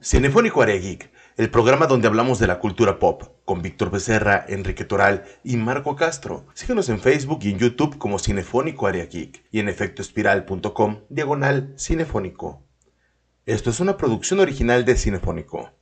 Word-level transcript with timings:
Cinefónico 0.00 0.62
Área 0.62 0.76
Geek, 0.76 1.10
el 1.36 1.50
programa 1.50 1.88
donde 1.88 2.06
hablamos 2.06 2.38
de 2.38 2.46
la 2.46 2.60
cultura 2.60 3.00
pop, 3.00 3.24
con 3.44 3.62
Víctor 3.62 3.90
Becerra, 3.90 4.44
Enrique 4.48 4.84
Toral 4.84 5.24
y 5.42 5.56
Marco 5.56 5.96
Castro. 5.96 6.46
Síguenos 6.54 6.88
en 6.88 7.00
Facebook 7.00 7.40
y 7.42 7.50
en 7.50 7.58
YouTube 7.58 7.98
como 7.98 8.20
Cinefónico 8.20 8.86
Área 8.86 9.06
Geek 9.06 9.44
y 9.50 9.58
en 9.58 9.68
efectoespiral.com, 9.68 11.00
diagonal 11.08 11.74
cinefónico. 11.76 12.62
Esto 13.44 13.70
es 13.70 13.80
una 13.80 13.96
producción 13.96 14.38
original 14.38 14.84
de 14.84 14.94
Cinefónico. 14.94 15.72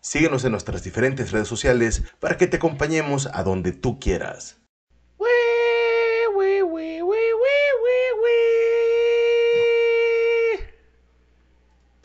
Síguenos 0.00 0.44
en 0.44 0.52
nuestras 0.52 0.84
diferentes 0.84 1.32
redes 1.32 1.48
sociales 1.48 2.04
para 2.20 2.36
que 2.36 2.46
te 2.46 2.58
acompañemos 2.58 3.28
a 3.32 3.42
donde 3.42 3.72
tú 3.72 3.98
quieras. 3.98 4.57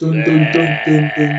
Tun, 0.04 0.22
tun, 0.26 0.52
tun, 0.52 0.68
tun, 0.84 1.12
tun. 1.16 1.32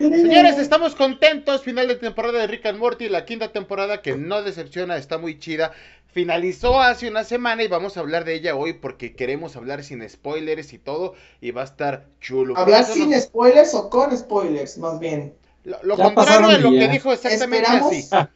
Señores, 0.00 0.58
estamos 0.58 0.96
contentos. 0.96 1.62
Final 1.62 1.86
de 1.86 1.94
temporada 1.94 2.40
de 2.40 2.48
Rick 2.48 2.66
and 2.66 2.80
Morty, 2.80 3.08
la 3.08 3.24
quinta 3.24 3.52
temporada 3.52 4.02
que 4.02 4.16
no 4.16 4.42
decepciona, 4.42 4.96
está 4.96 5.18
muy 5.18 5.38
chida. 5.38 5.70
Finalizó 6.06 6.80
hace 6.80 7.08
una 7.08 7.22
semana 7.22 7.62
y 7.62 7.68
vamos 7.68 7.96
a 7.96 8.00
hablar 8.00 8.24
de 8.24 8.34
ella 8.34 8.56
hoy 8.56 8.72
porque 8.72 9.14
queremos 9.14 9.54
hablar 9.54 9.84
sin 9.84 10.08
spoilers 10.08 10.72
y 10.72 10.78
todo 10.78 11.14
y 11.40 11.52
va 11.52 11.60
a 11.60 11.66
estar 11.66 12.06
chulo. 12.20 12.58
¿Hablar 12.58 12.86
sin 12.86 13.14
spoilers 13.20 13.72
o 13.74 13.88
con 13.88 14.18
spoilers, 14.18 14.78
más 14.78 14.98
bien? 14.98 15.32
Lo, 15.62 15.78
lo 15.84 15.96
contrario 15.96 16.48
de 16.48 16.58
lo 16.58 16.70
que 16.70 16.88
dijo 16.88 17.12
exactamente 17.12 17.68
Esperamos 17.68 17.92
así. 17.92 18.30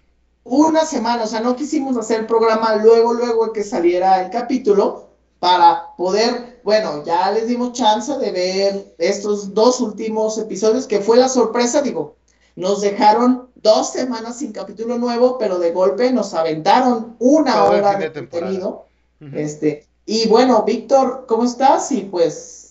Una 0.45 0.84
semana, 0.84 1.25
o 1.25 1.27
sea, 1.27 1.41
no 1.41 1.57
quisimos 1.57 1.97
hacer 1.97 2.21
el 2.21 2.27
programa 2.27 2.77
luego, 2.77 3.15
luego 3.15 3.52
que 3.52 3.65
saliera 3.65 4.23
el 4.23 4.30
capítulo 4.30 5.09
para 5.41 5.95
poder, 5.97 6.61
bueno, 6.65 7.02
ya 7.05 7.30
les 7.30 7.48
dimos 7.48 7.73
chance 7.73 8.16
de 8.19 8.30
ver 8.30 8.95
estos 8.99 9.52
dos 9.52 9.80
últimos 9.80 10.38
episodios, 10.38 10.87
que 10.87 11.01
fue 11.01 11.16
la 11.16 11.29
sorpresa, 11.29 11.83
digo, 11.83 12.16
nos 12.57 12.80
dejaron 12.80 13.49
dos 13.57 13.91
semanas 13.91 14.38
sin 14.38 14.52
capítulo 14.52 14.99
nuevo, 14.99 15.38
pero 15.38 15.59
de 15.59 15.73
golpe 15.73 16.13
nos 16.13 16.35
aventaron 16.35 17.16
una 17.18 17.55
Todo 17.55 17.71
hora 17.71 17.96
de 17.96 18.13
contenido. 18.13 18.87
Este, 19.33 19.87
y 20.07 20.29
bueno, 20.29 20.63
Víctor, 20.63 21.24
¿cómo 21.27 21.45
estás? 21.45 21.90
Y 21.93 22.02
pues, 22.02 22.63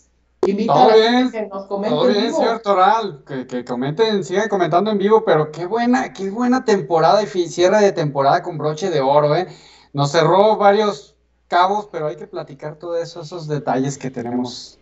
invita 0.52 0.74
Todo 0.74 0.90
a 0.90 0.96
bien, 0.96 1.32
que 1.32 1.48
nos 1.48 1.66
comente 1.66 1.96
Todo 1.96 2.08
en 2.08 2.14
bien, 2.14 2.26
vivo. 2.28 2.38
señor 2.38 2.60
Toral, 2.60 3.24
que, 3.26 3.48
que 3.48 3.66
comenten, 3.66 4.24
sigan 4.24 4.50
comentando 4.50 4.92
en 4.92 4.98
vivo, 4.98 5.24
pero 5.26 5.52
qué 5.52 5.66
buena, 5.66 6.14
qué 6.14 6.30
buena 6.30 6.64
temporada 6.66 7.24
y 7.24 7.28
cierre 7.28 7.80
de 7.82 7.92
temporada 7.92 8.44
con 8.44 8.58
broche 8.58 8.90
de 8.90 9.02
oro, 9.02 9.36
¿eh? 9.36 9.48
Nos 9.94 10.12
cerró 10.12 10.58
varios 10.58 11.16
cabos, 11.48 11.88
pero 11.92 12.08
hay 12.08 12.16
que 12.16 12.28
platicar 12.28 12.76
todos 12.78 13.00
esos, 13.00 13.28
esos 13.28 13.48
detalles 13.48 13.98
que 13.98 14.10
tenemos. 14.10 14.80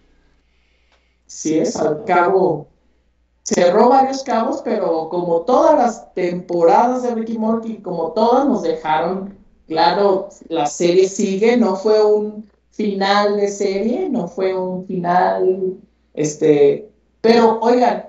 Sí, 1.26 1.58
es 1.58 1.75
al 1.78 2.03
cabo. 2.03 2.68
Cerró 3.44 3.90
varios 3.90 4.23
cabos, 4.23 4.62
pero 4.64 5.09
como 5.09 5.42
todas 5.42 5.78
las 5.78 6.14
temporadas 6.14 7.03
de 7.03 7.16
Ricky 7.16 7.38
Morty, 7.38 7.81
como 7.81 8.12
todas 8.12 8.46
nos 8.48 8.62
dejaron, 8.62 9.38
claro, 9.68 10.30
la 10.50 10.66
serie 10.66 11.09
sigue, 11.09 11.58
no 11.58 11.75
fue 11.75 12.03
un 12.03 12.51
final 12.72 13.38
de 13.38 13.48
serie, 13.50 14.10
no 14.10 14.28
fue 14.28 14.58
un 14.58 14.86
final, 14.88 15.78
este, 16.14 16.90
pero 17.22 17.60
oigan, 17.62 18.06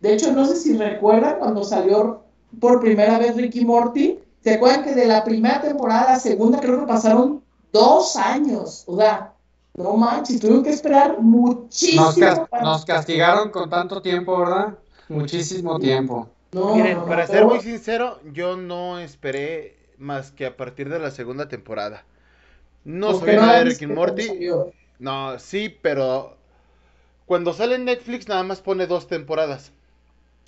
de 0.00 0.14
hecho 0.14 0.32
no 0.32 0.44
sé 0.46 0.56
si 0.56 0.76
recuerdan 0.76 1.38
cuando 1.38 1.64
salió 1.64 2.22
por 2.60 2.80
primera 2.80 3.18
vez 3.18 3.36
Ricky 3.36 3.64
Morty, 3.64 4.18
¿se 4.42 4.54
acuerdan 4.54 4.84
que 4.84 4.94
de 4.94 5.06
la 5.06 5.24
primera 5.24 5.60
temporada 5.60 6.02
a 6.02 6.12
la 6.12 6.18
segunda 6.20 6.60
creo 6.60 6.80
que 6.80 6.86
pasaron 6.86 7.42
dos 7.72 8.16
años? 8.16 8.84
O 8.86 8.96
sea, 8.96 9.32
no 9.76 9.96
manches, 9.96 10.40
tuvieron 10.40 10.62
que 10.62 10.70
esperar 10.70 11.20
muchísimo. 11.20 12.04
Nos, 12.04 12.16
cas- 12.16 12.48
para- 12.48 12.62
nos 12.62 12.84
castigaron 12.84 13.50
con 13.50 13.68
tanto 13.68 14.00
tiempo, 14.00 14.38
¿verdad? 14.38 14.78
Muchísimo 15.08 15.78
tiempo. 15.78 16.28
No, 16.52 16.74
Miren, 16.74 16.94
no, 16.94 17.00
no, 17.00 17.06
para 17.08 17.26
ser 17.26 17.44
muy 17.46 17.60
sincero, 17.60 18.20
yo 18.32 18.56
no 18.56 19.00
esperé 19.00 19.76
más 19.98 20.30
que 20.30 20.46
a 20.46 20.56
partir 20.56 20.88
de 20.88 20.98
la 21.00 21.10
segunda 21.10 21.48
temporada. 21.48 22.04
No 22.84 23.12
¿por 23.12 23.20
soy 23.20 23.36
nada 23.36 23.58
de 23.58 23.64
Rick 23.64 23.82
and 23.82 23.94
Morty. 23.94 24.48
No, 24.98 25.38
sí, 25.38 25.68
pero 25.82 26.36
cuando 27.26 27.52
sale 27.52 27.76
en 27.76 27.84
Netflix 27.86 28.28
nada 28.28 28.42
más 28.42 28.60
pone 28.62 28.86
dos 28.86 29.08
temporadas. 29.08 29.72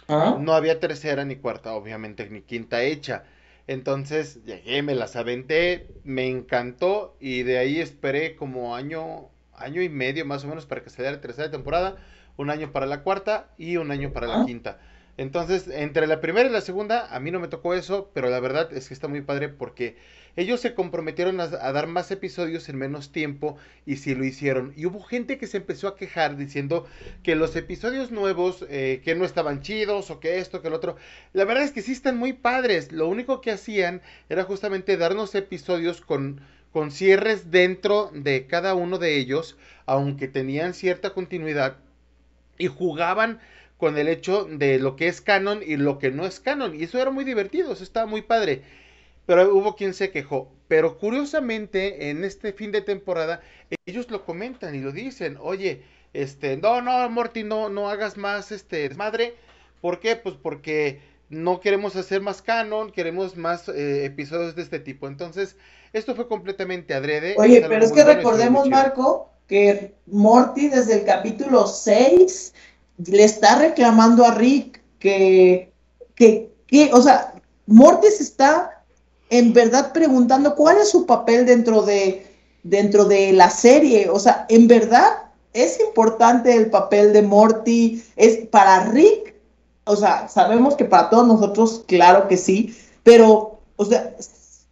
¿Ah? 0.08 0.36
No 0.38 0.52
había 0.54 0.80
tercera 0.80 1.24
ni 1.24 1.36
cuarta, 1.36 1.74
obviamente, 1.74 2.28
ni 2.30 2.42
quinta 2.42 2.82
hecha. 2.82 3.24
Entonces 3.66 4.44
llegué, 4.44 4.82
me 4.82 4.94
las 4.94 5.16
aventé, 5.16 5.88
me 6.04 6.28
encantó 6.28 7.16
y 7.20 7.42
de 7.42 7.58
ahí 7.58 7.80
esperé 7.80 8.36
como 8.36 8.76
año, 8.76 9.28
año 9.54 9.82
y 9.82 9.88
medio 9.88 10.24
más 10.24 10.44
o 10.44 10.48
menos 10.48 10.66
para 10.66 10.82
que 10.84 10.90
saliera 10.90 11.16
la 11.16 11.20
tercera 11.20 11.50
temporada, 11.50 11.96
un 12.36 12.50
año 12.50 12.70
para 12.72 12.86
la 12.86 13.02
cuarta 13.02 13.48
y 13.58 13.76
un 13.78 13.90
año 13.90 14.12
para 14.12 14.28
la 14.28 14.36
Ah. 14.36 14.44
quinta. 14.44 14.78
Entonces, 15.18 15.68
entre 15.68 16.06
la 16.06 16.20
primera 16.20 16.48
y 16.48 16.52
la 16.52 16.60
segunda, 16.60 17.06
a 17.14 17.20
mí 17.20 17.30
no 17.30 17.40
me 17.40 17.48
tocó 17.48 17.74
eso, 17.74 18.10
pero 18.12 18.28
la 18.28 18.40
verdad 18.40 18.70
es 18.72 18.88
que 18.88 18.94
está 18.94 19.08
muy 19.08 19.22
padre 19.22 19.48
porque 19.48 19.96
ellos 20.36 20.60
se 20.60 20.74
comprometieron 20.74 21.40
a, 21.40 21.46
dar 21.46 21.86
más 21.86 22.10
episodios 22.10 22.68
en 22.68 22.76
menos 22.76 23.10
tiempo 23.10 23.56
y 23.86 23.96
sí 23.96 24.14
lo 24.14 24.24
hicieron. 24.24 24.74
Y 24.76 24.84
hubo 24.84 25.02
gente 25.02 25.38
que 25.38 25.46
se 25.46 25.56
empezó 25.56 25.88
a 25.88 25.96
quejar 25.96 26.36
diciendo 26.36 26.86
que 27.22 27.34
los 27.34 27.56
episodios 27.56 28.10
nuevos, 28.10 28.66
eh, 28.68 29.00
que 29.02 29.14
no 29.14 29.24
estaban 29.24 29.62
chidos 29.62 30.10
o 30.10 30.20
que 30.20 30.38
esto, 30.38 30.60
que 30.60 30.68
el 30.68 30.74
otro. 30.74 30.96
La 31.32 31.46
verdad 31.46 31.64
es 31.64 31.72
que 31.72 31.80
sí 31.80 31.92
están 31.92 32.18
muy 32.18 32.34
padres. 32.34 32.92
Lo 32.92 33.08
único 33.08 33.40
que 33.40 33.50
hacían 33.50 34.02
era 34.28 34.44
justamente 34.44 34.98
darnos 34.98 35.34
episodios 35.34 36.02
con, 36.02 36.42
con 36.70 36.90
cierres 36.90 37.50
dentro 37.50 38.10
de 38.12 38.46
cada 38.46 38.74
uno 38.74 38.98
de 38.98 39.16
ellos, 39.16 39.56
aunque 39.86 40.28
tenían 40.28 40.74
cierta 40.74 41.14
continuidad 41.14 41.78
y 42.58 42.66
jugaban 42.66 43.40
con 43.78 43.98
el 43.98 44.08
hecho 44.08 44.44
de 44.44 44.78
lo 44.78 44.96
que 44.96 45.08
es 45.08 45.20
canon 45.20 45.60
y 45.64 45.76
lo 45.76 45.98
que 45.98 46.10
no 46.10 46.26
es 46.26 46.40
canon. 46.40 46.74
Y 46.74 46.84
eso 46.84 47.00
era 47.00 47.10
muy 47.10 47.24
divertido, 47.24 47.72
eso 47.72 47.82
estaba 47.82 48.06
muy 48.06 48.22
padre. 48.22 48.62
Pero 49.26 49.54
hubo 49.54 49.76
quien 49.76 49.92
se 49.92 50.10
quejó. 50.10 50.50
Pero 50.68 50.98
curiosamente, 50.98 52.10
en 52.10 52.24
este 52.24 52.52
fin 52.52 52.72
de 52.72 52.80
temporada, 52.80 53.40
ellos 53.86 54.10
lo 54.10 54.24
comentan 54.24 54.74
y 54.74 54.80
lo 54.80 54.92
dicen. 54.92 55.36
Oye, 55.40 55.82
este, 56.12 56.56
no, 56.56 56.80
no, 56.80 57.08
Morty, 57.10 57.44
no, 57.44 57.68
no 57.68 57.90
hagas 57.90 58.16
más 58.16 58.52
este 58.52 58.88
desmadre. 58.88 59.34
¿Por 59.80 60.00
qué? 60.00 60.16
Pues 60.16 60.36
porque 60.40 61.00
no 61.28 61.60
queremos 61.60 61.96
hacer 61.96 62.20
más 62.20 62.40
canon, 62.40 62.92
queremos 62.92 63.36
más 63.36 63.68
eh, 63.68 64.04
episodios 64.04 64.54
de 64.56 64.62
este 64.62 64.78
tipo. 64.78 65.08
Entonces, 65.08 65.56
esto 65.92 66.14
fue 66.14 66.28
completamente 66.28 66.94
adrede. 66.94 67.34
Oye, 67.36 67.64
pero 67.68 67.84
es 67.84 67.92
que 67.92 68.02
bueno 68.02 68.18
recordemos. 68.18 68.68
Marco, 68.68 69.30
que 69.46 69.94
Morty 70.06 70.68
desde 70.68 71.00
el 71.00 71.04
capítulo 71.04 71.66
6 71.66 72.54
le 72.98 73.24
está 73.24 73.58
reclamando 73.58 74.24
a 74.24 74.34
Rick 74.34 74.80
que, 74.98 75.72
que, 76.14 76.50
que, 76.66 76.90
o 76.92 77.02
sea, 77.02 77.34
Morty 77.66 78.08
se 78.08 78.22
está 78.22 78.82
en 79.30 79.52
verdad 79.52 79.92
preguntando 79.92 80.54
cuál 80.54 80.78
es 80.78 80.90
su 80.90 81.06
papel 81.06 81.46
dentro 81.46 81.82
de, 81.82 82.26
dentro 82.62 83.04
de 83.04 83.32
la 83.32 83.50
serie. 83.50 84.08
O 84.08 84.18
sea, 84.18 84.46
en 84.48 84.68
verdad 84.68 85.26
es 85.52 85.80
importante 85.80 86.54
el 86.54 86.70
papel 86.70 87.12
de 87.12 87.22
Morty, 87.22 88.02
es 88.16 88.46
para 88.48 88.84
Rick, 88.90 89.34
o 89.84 89.96
sea, 89.96 90.28
sabemos 90.28 90.74
que 90.74 90.84
para 90.84 91.08
todos 91.08 91.26
nosotros, 91.26 91.84
claro 91.86 92.28
que 92.28 92.36
sí, 92.36 92.76
pero, 93.02 93.60
o 93.76 93.84
sea, 93.84 94.14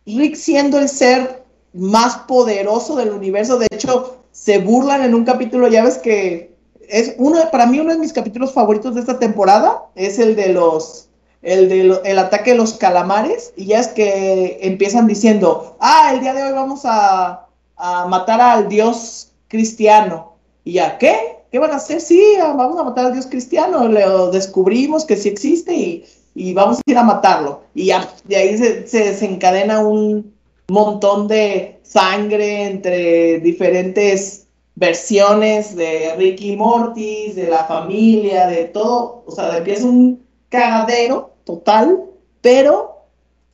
Rick 0.04 0.34
siendo 0.34 0.78
el 0.78 0.88
ser 0.88 1.44
más 1.72 2.16
poderoso 2.28 2.96
del 2.96 3.10
universo, 3.10 3.58
de 3.58 3.68
hecho, 3.70 4.18
se 4.32 4.58
burlan 4.58 5.02
en 5.02 5.14
un 5.14 5.24
capítulo, 5.24 5.68
ya 5.68 5.84
ves 5.84 5.98
que 5.98 6.53
es 6.88 7.14
uno, 7.18 7.50
para 7.50 7.66
mí 7.66 7.80
uno 7.80 7.92
de 7.92 7.98
mis 7.98 8.12
capítulos 8.12 8.52
favoritos 8.52 8.94
de 8.94 9.00
esta 9.00 9.18
temporada, 9.18 9.84
es 9.94 10.18
el 10.18 10.36
de 10.36 10.48
los, 10.52 11.08
el 11.42 12.18
ataque 12.18 12.52
de 12.52 12.56
los 12.56 12.74
calamares, 12.74 13.52
y 13.56 13.66
ya 13.66 13.80
es 13.80 13.88
que 13.88 14.58
empiezan 14.62 15.06
diciendo, 15.06 15.76
ah, 15.80 16.10
el 16.12 16.20
día 16.20 16.34
de 16.34 16.42
hoy 16.44 16.52
vamos 16.52 16.82
a, 16.84 17.46
a 17.76 18.06
matar 18.06 18.40
al 18.40 18.68
dios 18.68 19.32
cristiano, 19.48 20.34
y 20.64 20.74
ya, 20.74 20.98
¿qué? 20.98 21.38
¿Qué 21.50 21.58
van 21.58 21.72
a 21.72 21.76
hacer? 21.76 22.00
Sí, 22.00 22.22
vamos 22.38 22.78
a 22.78 22.84
matar 22.84 23.06
al 23.06 23.12
dios 23.12 23.26
cristiano, 23.26 23.86
lo 23.88 24.30
descubrimos 24.30 25.04
que 25.04 25.16
sí 25.16 25.28
existe 25.28 25.74
y, 25.74 26.04
y 26.34 26.52
vamos 26.54 26.78
a 26.78 26.90
ir 26.90 26.98
a 26.98 27.04
matarlo, 27.04 27.60
y 27.74 27.86
ya, 27.86 28.08
de 28.24 28.36
ahí 28.36 28.58
se, 28.58 28.86
se 28.88 29.04
desencadena 29.04 29.80
un 29.80 30.34
montón 30.68 31.28
de 31.28 31.78
sangre 31.82 32.64
entre 32.68 33.38
diferentes 33.40 34.43
versiones 34.76 35.76
de 35.76 36.14
Ricky 36.16 36.52
y 36.52 36.56
Morty, 36.56 37.32
de 37.32 37.48
la 37.48 37.64
familia, 37.64 38.46
de 38.46 38.64
todo, 38.64 39.22
o 39.26 39.30
sea, 39.30 39.56
empieza 39.56 39.86
un 39.86 40.24
cagadero 40.48 41.32
total, 41.44 42.04
pero 42.40 43.04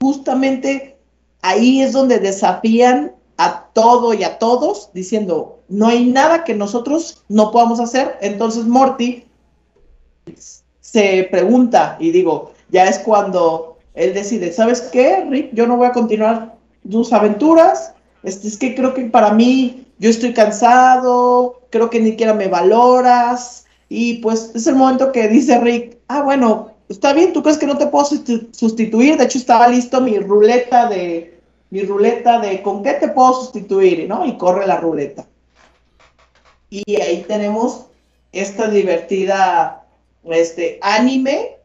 justamente 0.00 0.96
ahí 1.42 1.82
es 1.82 1.92
donde 1.92 2.18
desafían 2.18 3.12
a 3.36 3.68
todo 3.72 4.14
y 4.14 4.24
a 4.24 4.38
todos 4.38 4.90
diciendo, 4.92 5.60
no 5.68 5.86
hay 5.86 6.06
nada 6.06 6.44
que 6.44 6.54
nosotros 6.54 7.22
no 7.28 7.50
podamos 7.50 7.80
hacer, 7.80 8.16
entonces 8.20 8.64
Morty 8.64 9.24
se 10.80 11.28
pregunta 11.30 11.96
y 12.00 12.10
digo, 12.10 12.52
ya 12.70 12.86
es 12.86 12.98
cuando 12.98 13.78
él 13.94 14.14
decide, 14.14 14.52
¿sabes 14.52 14.80
qué, 14.80 15.24
Rick? 15.28 15.50
Yo 15.52 15.66
no 15.66 15.76
voy 15.76 15.86
a 15.86 15.92
continuar 15.92 16.54
tus 16.88 17.12
aventuras, 17.12 17.94
este, 18.22 18.48
es 18.48 18.56
que 18.56 18.74
creo 18.74 18.94
que 18.94 19.04
para 19.04 19.32
mí, 19.32 19.86
yo 19.98 20.10
estoy 20.10 20.32
cansado, 20.32 21.60
creo 21.70 21.90
que 21.90 22.00
ni 22.00 22.10
siquiera 22.10 22.34
me 22.34 22.48
valoras, 22.48 23.66
y 23.88 24.14
pues 24.18 24.52
es 24.54 24.66
el 24.66 24.76
momento 24.76 25.12
que 25.12 25.28
dice 25.28 25.58
Rick, 25.60 25.98
ah, 26.08 26.22
bueno, 26.22 26.72
está 26.88 27.12
bien, 27.12 27.32
tú 27.32 27.42
crees 27.42 27.58
que 27.58 27.66
no 27.66 27.76
te 27.76 27.86
puedo 27.86 28.04
sustituir, 28.04 29.16
de 29.16 29.24
hecho 29.24 29.38
estaba 29.38 29.68
listo 29.68 30.00
mi 30.00 30.18
ruleta 30.18 30.88
de, 30.88 31.40
mi 31.70 31.82
ruleta 31.82 32.40
de 32.40 32.62
con 32.62 32.82
qué 32.82 32.94
te 32.94 33.08
puedo 33.08 33.34
sustituir, 33.34 34.08
¿no? 34.08 34.24
Y 34.26 34.36
corre 34.36 34.66
la 34.66 34.78
ruleta. 34.78 35.26
Y 36.68 37.00
ahí 37.00 37.24
tenemos 37.26 37.86
esta 38.32 38.68
divertida, 38.68 39.84
este, 40.24 40.78
anime 40.82 41.56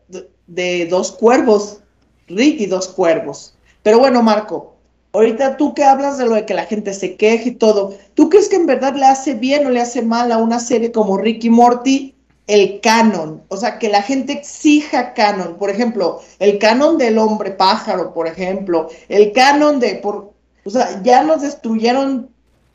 de 0.47 0.85
dos 0.87 1.11
cuervos, 1.11 1.79
Rick 2.27 2.61
y 2.61 2.65
dos 2.67 2.87
cuervos. 2.87 3.55
Pero 3.83 3.99
bueno, 3.99 4.23
Marco, 4.23 4.74
ahorita 5.15 5.57
tú 5.57 5.73
que 5.73 5.83
hablas 5.83 6.17
de 6.17 6.25
lo 6.25 6.35
de 6.35 6.45
que 6.45 6.53
la 6.53 6.65
gente 6.65 6.93
se 6.93 7.15
queje 7.15 7.49
y 7.49 7.55
todo, 7.55 7.95
¿tú 8.13 8.29
crees 8.29 8.49
que 8.49 8.57
en 8.57 8.65
verdad 8.65 8.95
le 8.95 9.05
hace 9.05 9.33
bien 9.33 9.65
o 9.65 9.69
le 9.69 9.81
hace 9.81 10.01
mal 10.01 10.31
a 10.31 10.37
una 10.37 10.59
serie 10.59 10.91
como 10.91 11.17
Rick 11.17 11.45
y 11.45 11.49
Morty 11.49 12.15
el 12.47 12.79
canon? 12.81 13.41
O 13.47 13.57
sea, 13.57 13.79
que 13.79 13.89
la 13.89 14.01
gente 14.01 14.33
exija 14.33 15.13
canon. 15.13 15.55
Por 15.57 15.69
ejemplo, 15.69 16.21
el 16.39 16.59
canon 16.59 16.97
del 16.97 17.17
hombre 17.17 17.51
pájaro, 17.51 18.13
por 18.13 18.27
ejemplo, 18.27 18.89
el 19.09 19.31
canon 19.31 19.79
de, 19.79 19.95
por, 19.95 20.33
o 20.65 20.69
sea, 20.69 21.01
ya 21.03 21.23
nos 21.23 21.41
destruyeron 21.41 22.29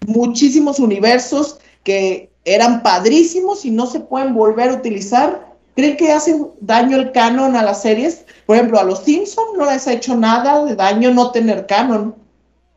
muchísimos 0.06 0.78
universos 0.78 1.58
que 1.84 2.30
eran 2.44 2.82
padrísimos 2.82 3.64
y 3.64 3.70
no 3.70 3.86
se 3.86 4.00
pueden 4.00 4.34
volver 4.34 4.70
a 4.70 4.74
utilizar 4.74 5.50
¿Creen 5.76 5.96
que 5.96 6.12
hace 6.12 6.38
daño 6.60 6.96
el 6.96 7.12
canon 7.12 7.56
a 7.56 7.62
las 7.62 7.82
series? 7.82 8.24
Por 8.44 8.56
ejemplo, 8.56 8.78
a 8.78 8.84
los 8.84 9.04
Simpsons 9.04 9.56
no 9.56 9.64
les 9.64 9.86
ha 9.86 9.92
hecho 9.92 10.16
nada 10.16 10.64
de 10.64 10.74
daño 10.74 11.10
no 11.12 11.30
tener 11.30 11.66
canon. 11.66 12.14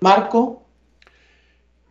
Marco. 0.03 0.65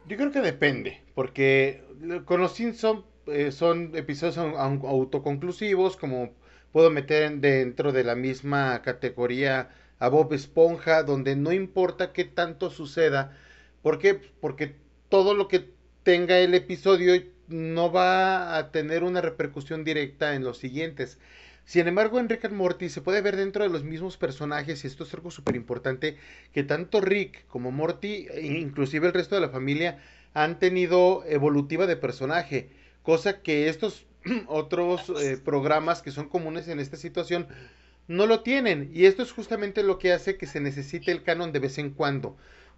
Yo 0.07 0.19
creo 0.19 0.31
que 0.31 0.43
depende, 0.43 1.01
porque 1.15 1.83
con 2.27 2.43
los 2.43 2.53
Simpsons 2.53 3.05
eh, 3.27 3.53
son 3.53 3.97
episodios 3.97 4.37
autoconclusivos, 4.37 5.97
como 5.97 6.35
puedo 6.73 6.91
meter 6.91 7.39
dentro 7.39 7.91
de 7.91 8.05
la 8.05 8.15
misma 8.15 8.83
categoría 8.83 9.71
a 9.99 10.09
Bob 10.11 10.35
Esponja, 10.35 11.05
donde 11.05 11.37
no 11.37 11.53
importa 11.53 12.13
qué 12.13 12.27
tanto 12.27 12.69
suceda. 12.69 13.35
¿Por 13.81 13.99
qué? 13.99 14.21
Porque 14.43 14.77
todo 15.09 15.33
lo 15.33 15.49
que 15.49 15.71
tenga 16.03 16.39
el 16.39 16.53
episodio 16.55 17.15
no 17.49 17.91
va 17.93 18.59
a 18.59 18.73
tener 18.73 19.05
una 19.05 19.23
repercusión 19.23 19.85
directa 19.85 20.35
en 20.35 20.45
los 20.45 20.59
siguientes. 20.59 21.19
Sin 21.65 21.87
embargo, 21.89 22.19
en 22.19 22.29
Rick 22.29 22.45
and 22.47 22.55
Morty 22.55 22.89
se 22.89 23.01
puede 23.01 23.21
ver 23.21 23.37
dentro 23.37 23.63
de 23.63 23.71
los 23.71 23.85
mismos 23.85 24.17
personajes, 24.17 24.85
y 24.85 24.87
esto 24.87 25.05
es 25.05 25.15
algo 25.15 25.31
súper 25.31 25.57
importante, 25.57 26.17
que 26.53 26.65
tanto 26.65 27.01
Rick 27.01 27.47
como 27.47 27.71
Morty, 27.71 28.27
e 28.31 28.47
inclusive 28.47 29.07
el 29.07 29.15
resto 29.15 29.35
de 29.35 29.41
la 29.41 29.49
familia, 29.49 29.99
han 30.35 30.59
tenido 30.59 31.25
evolutiva 31.27 31.87
de 31.87 31.97
personaje, 31.97 32.71
cosa 33.03 33.43
que 33.43 33.69
estos 33.69 34.07
otros 34.47 35.11
eh, 35.21 35.39
programas 35.43 36.03
que 36.03 36.11
son 36.11 36.29
comunes 36.29 36.69
en 36.69 36.81
esta 36.81 36.97
situación 36.97 37.47
no 38.09 38.27
lo 38.27 38.41
tienen. 38.41 38.91
Y 38.93 39.07
esto 39.07 39.23
es 39.23 39.33
justamente 39.33 39.83
lo 39.83 39.99
que 39.99 40.13
hace 40.13 40.37
que 40.37 40.47
se 40.47 40.61
necesite 40.61 41.11
el 41.13 41.23
canon 41.23 41.53
de 41.53 41.59
vez 41.61 41.79
en 41.79 41.91
cuando. 41.91 42.37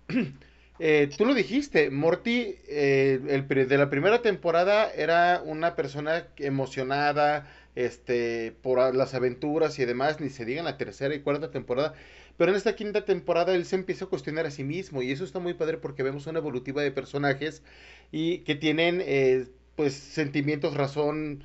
Eh, 0.81 1.09
tú 1.17 1.25
lo 1.25 1.35
dijiste, 1.35 1.89
Morty 1.91 2.57
eh, 2.67 3.21
el, 3.29 3.47
de 3.47 3.79
la 3.79 3.91
primera 3.91 4.23
temporada 4.23 4.91
era 4.91 5.41
una 5.45 5.77
persona 5.77 6.27
emocionada 6.37 7.47
este, 7.75 8.53
por 8.63 8.95
las 8.95 9.15
aventuras 9.15 9.79
y 9.79 9.85
demás, 9.85 10.21
ni 10.21 10.31
se 10.31 10.45
diga 10.45 10.61
en 10.61 10.67
la 10.67 10.79
tercera 10.79 11.15
y 11.15 11.21
cuarta 11.21 11.51
temporada. 11.51 11.95
Pero 12.37 12.51
en 12.51 12.57
esta 12.57 12.75
quinta 12.75 13.05
temporada 13.05 13.55
él 13.55 13.65
se 13.65 13.77
empieza 13.77 14.07
a 14.07 14.09
cuestionar 14.09 14.47
a 14.47 14.51
sí 14.51 14.65
mismo 14.65 15.03
y 15.03 15.13
eso 15.13 15.25
está 15.25 15.39
muy 15.39 15.55
padre 15.55 15.79
porque 15.79 16.03
vemos 16.03 16.27
una 16.27 16.41
evolutiva 16.41 16.83
de 16.83 16.91
personajes 16.91 17.63
y 18.11 18.39
que 18.41 18.55
tienen 18.55 19.01
eh, 19.05 19.47
pues 19.77 19.95
sentimientos, 19.95 20.75
razón, 20.75 21.45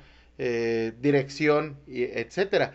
dirección, 1.00 1.76
y 1.86 2.04
etcétera 2.04 2.72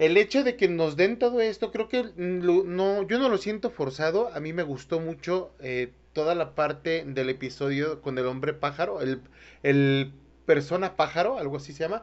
el 0.00 0.16
hecho 0.16 0.44
de 0.44 0.56
que 0.56 0.66
nos 0.66 0.96
den 0.96 1.18
todo 1.18 1.42
esto, 1.42 1.70
creo 1.70 1.88
que 1.88 2.10
no, 2.16 3.06
yo 3.06 3.18
no 3.18 3.28
lo 3.28 3.36
siento 3.36 3.70
forzado. 3.70 4.30
A 4.34 4.40
mí 4.40 4.54
me 4.54 4.62
gustó 4.62 4.98
mucho 4.98 5.52
eh, 5.60 5.92
toda 6.14 6.34
la 6.34 6.54
parte 6.54 7.04
del 7.06 7.28
episodio 7.28 8.00
con 8.00 8.16
el 8.16 8.24
hombre 8.24 8.54
pájaro, 8.54 9.02
el, 9.02 9.20
el 9.62 10.14
persona 10.46 10.96
pájaro, 10.96 11.38
algo 11.38 11.58
así 11.58 11.74
se 11.74 11.80
llama. 11.80 12.02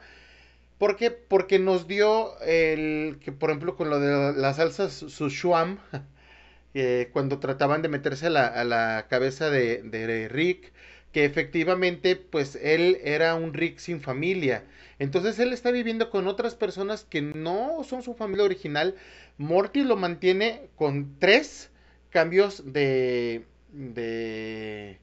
¿Por 0.77 0.95
qué? 0.95 1.12
Porque 1.12 1.59
nos 1.59 1.88
dio 1.88 2.39
el 2.41 3.19
que, 3.24 3.31
por 3.31 3.50
ejemplo, 3.50 3.75
con 3.75 3.89
lo 3.89 4.00
de 4.00 4.33
las 4.39 4.57
salsas 4.57 4.94
Sushuam, 4.94 5.79
eh, 6.74 7.09
cuando 7.13 7.39
trataban 7.39 7.81
de 7.81 7.89
meterse 7.89 8.27
a 8.27 8.29
la, 8.29 8.47
a 8.47 8.63
la 8.63 9.07
cabeza 9.09 9.50
de, 9.50 9.81
de 9.83 10.27
Rick, 10.29 10.74
que 11.12 11.25
efectivamente, 11.25 12.15
pues 12.15 12.56
él 12.62 13.00
era 13.03 13.35
un 13.35 13.53
Rick 13.53 13.79
sin 13.79 14.01
familia 14.01 14.63
entonces 15.00 15.38
él 15.39 15.53
está 15.53 15.71
viviendo 15.71 16.09
con 16.09 16.27
otras 16.27 16.56
personas 16.56 17.03
que 17.03 17.21
no 17.21 17.83
son 17.83 18.01
su 18.01 18.15
familia 18.15 18.45
original. 18.45 18.95
Morty 19.38 19.83
lo 19.83 19.95
mantiene 19.95 20.69
con 20.75 21.19
tres 21.19 21.69
cambios 22.09 22.74
de, 22.74 23.45
de, 23.71 25.00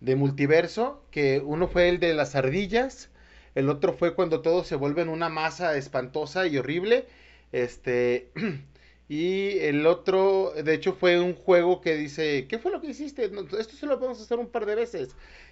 de 0.00 0.16
multiverso, 0.16 1.02
que 1.10 1.40
uno 1.44 1.68
fue 1.68 1.88
el 1.88 2.00
de 2.00 2.12
las 2.14 2.34
ardillas, 2.34 3.10
el 3.54 3.68
otro 3.68 3.92
fue 3.92 4.14
cuando 4.14 4.40
todos 4.40 4.66
se 4.66 4.76
vuelven 4.76 5.08
una 5.08 5.28
masa 5.28 5.76
espantosa 5.76 6.46
y 6.46 6.58
horrible, 6.58 7.06
este, 7.52 8.30
y 9.08 9.58
el 9.58 9.86
otro, 9.86 10.52
de 10.52 10.74
hecho, 10.74 10.94
fue 10.94 11.20
un 11.20 11.34
juego 11.34 11.80
que 11.80 11.96
dice, 11.96 12.46
¿qué 12.48 12.58
fue 12.58 12.72
lo 12.72 12.80
que 12.80 12.88
hiciste? 12.88 13.30
esto 13.58 13.76
se 13.76 13.86
lo 13.86 13.98
podemos 13.98 14.20
hacer 14.20 14.38
un 14.38 14.48
par 14.48 14.66
de 14.66 14.74
veces, 14.74 15.10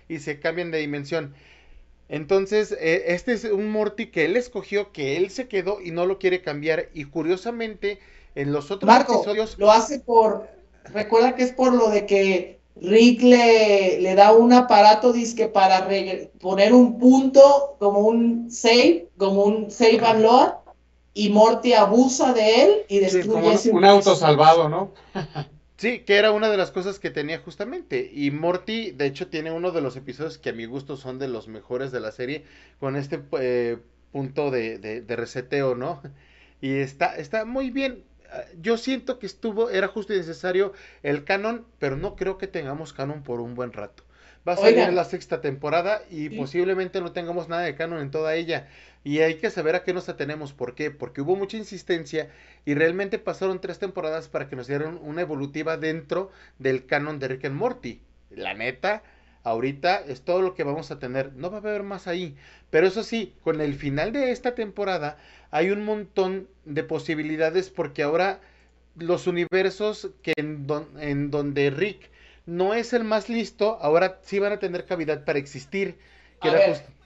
y 0.08 0.20
se 0.20 0.40
cambian 0.40 0.70
de 0.70 0.78
dimensión. 0.78 1.34
Entonces, 2.08 2.72
eh, 2.72 3.04
este 3.08 3.32
es 3.32 3.44
un 3.44 3.70
Morty 3.70 4.06
que 4.06 4.24
él 4.24 4.36
escogió, 4.36 4.92
que 4.92 5.16
él 5.16 5.30
se 5.30 5.46
quedó 5.46 5.80
y 5.82 5.90
no 5.90 6.06
lo 6.06 6.18
quiere 6.18 6.40
cambiar. 6.40 6.88
Y 6.94 7.04
curiosamente, 7.04 7.98
en 8.34 8.52
los 8.52 8.70
otros 8.70 8.90
episodios. 9.00 9.58
Lo 9.58 9.70
hace 9.70 10.00
por. 10.00 10.48
Recuerda 10.84 11.34
que 11.34 11.42
es 11.42 11.52
por 11.52 11.74
lo 11.74 11.90
de 11.90 12.06
que 12.06 12.57
Rick 12.82 13.22
le, 13.22 14.00
le 14.00 14.14
da 14.14 14.32
un 14.32 14.52
aparato 14.52 15.12
disque 15.12 15.48
para 15.48 15.88
poner 16.40 16.72
un 16.72 16.98
punto, 16.98 17.76
como 17.78 18.00
un 18.00 18.50
save, 18.50 19.08
como 19.16 19.44
un 19.44 19.70
save 19.70 20.00
and 20.04 20.22
load, 20.22 20.52
y 21.14 21.30
Morty 21.30 21.72
abusa 21.72 22.32
de 22.32 22.62
él 22.62 22.70
y 22.88 23.00
destruye 23.00 23.70
un, 23.70 23.78
un 23.78 23.84
auto 23.84 24.14
salvado, 24.14 24.68
¿no? 24.68 24.92
Sí, 25.78 26.00
que 26.00 26.16
era 26.16 26.32
una 26.32 26.48
de 26.48 26.56
las 26.56 26.72
cosas 26.72 26.98
que 26.98 27.10
tenía 27.10 27.38
justamente. 27.38 28.10
Y 28.12 28.32
Morty, 28.32 28.90
de 28.90 29.06
hecho, 29.06 29.28
tiene 29.28 29.52
uno 29.52 29.70
de 29.70 29.80
los 29.80 29.94
episodios 29.94 30.36
que 30.36 30.50
a 30.50 30.52
mi 30.52 30.64
gusto 30.64 30.96
son 30.96 31.20
de 31.20 31.28
los 31.28 31.46
mejores 31.46 31.92
de 31.92 32.00
la 32.00 32.10
serie, 32.10 32.44
con 32.80 32.96
este 32.96 33.22
eh, 33.38 33.78
punto 34.10 34.50
de, 34.50 34.78
de, 34.78 35.16
reseteo, 35.16 35.76
¿no? 35.76 36.02
Y 36.60 36.74
está, 36.74 37.16
está 37.16 37.44
muy 37.44 37.70
bien. 37.70 38.02
Yo 38.60 38.76
siento 38.76 39.18
que 39.18 39.26
estuvo, 39.26 39.70
era 39.70 39.88
justo 39.88 40.12
y 40.12 40.18
necesario 40.18 40.72
el 41.02 41.24
canon, 41.24 41.66
pero 41.78 41.96
no 41.96 42.16
creo 42.16 42.38
que 42.38 42.46
tengamos 42.46 42.92
canon 42.92 43.22
por 43.22 43.40
un 43.40 43.54
buen 43.54 43.72
rato. 43.72 44.04
Va 44.46 44.54
a 44.54 44.56
salir 44.56 44.92
la 44.92 45.04
sexta 45.04 45.40
temporada 45.40 46.02
y 46.10 46.30
posiblemente 46.30 47.00
no 47.00 47.12
tengamos 47.12 47.48
nada 47.48 47.62
de 47.62 47.74
canon 47.74 48.00
en 48.00 48.10
toda 48.10 48.34
ella. 48.34 48.68
Y 49.04 49.20
hay 49.20 49.36
que 49.36 49.50
saber 49.50 49.74
a 49.74 49.84
qué 49.84 49.92
nos 49.92 50.08
atenemos. 50.08 50.52
¿Por 50.52 50.74
qué? 50.74 50.90
Porque 50.90 51.20
hubo 51.20 51.36
mucha 51.36 51.56
insistencia 51.56 52.30
y 52.64 52.74
realmente 52.74 53.18
pasaron 53.18 53.60
tres 53.60 53.78
temporadas 53.78 54.28
para 54.28 54.48
que 54.48 54.56
nos 54.56 54.66
dieran 54.66 54.98
una 55.02 55.22
evolutiva 55.22 55.76
dentro 55.76 56.30
del 56.58 56.86
canon 56.86 57.18
de 57.18 57.28
Rick 57.28 57.44
and 57.46 57.56
Morty. 57.56 58.00
La 58.30 58.54
neta, 58.54 59.02
ahorita 59.42 60.00
es 60.00 60.22
todo 60.22 60.40
lo 60.42 60.54
que 60.54 60.64
vamos 60.64 60.90
a 60.90 60.98
tener. 60.98 61.34
No 61.34 61.50
va 61.50 61.58
a 61.58 61.60
haber 61.60 61.82
más 61.82 62.06
ahí. 62.06 62.36
Pero 62.70 62.86
eso 62.86 63.02
sí, 63.02 63.34
con 63.42 63.60
el 63.60 63.74
final 63.74 64.12
de 64.12 64.30
esta 64.30 64.54
temporada 64.54 65.18
hay 65.50 65.70
un 65.70 65.84
montón 65.84 66.48
de 66.64 66.82
posibilidades 66.84 67.70
porque 67.70 68.02
ahora 68.02 68.40
los 68.96 69.26
universos 69.26 70.08
que 70.22 70.32
en, 70.36 70.66
en 71.00 71.30
donde 71.30 71.70
Rick 71.70 72.10
no 72.46 72.74
es 72.74 72.92
el 72.94 73.04
más 73.04 73.28
listo, 73.28 73.78
ahora 73.80 74.20
sí 74.22 74.38
van 74.38 74.52
a 74.52 74.58
tener 74.58 74.86
cavidad 74.86 75.24
para 75.24 75.38
existir. 75.38 75.98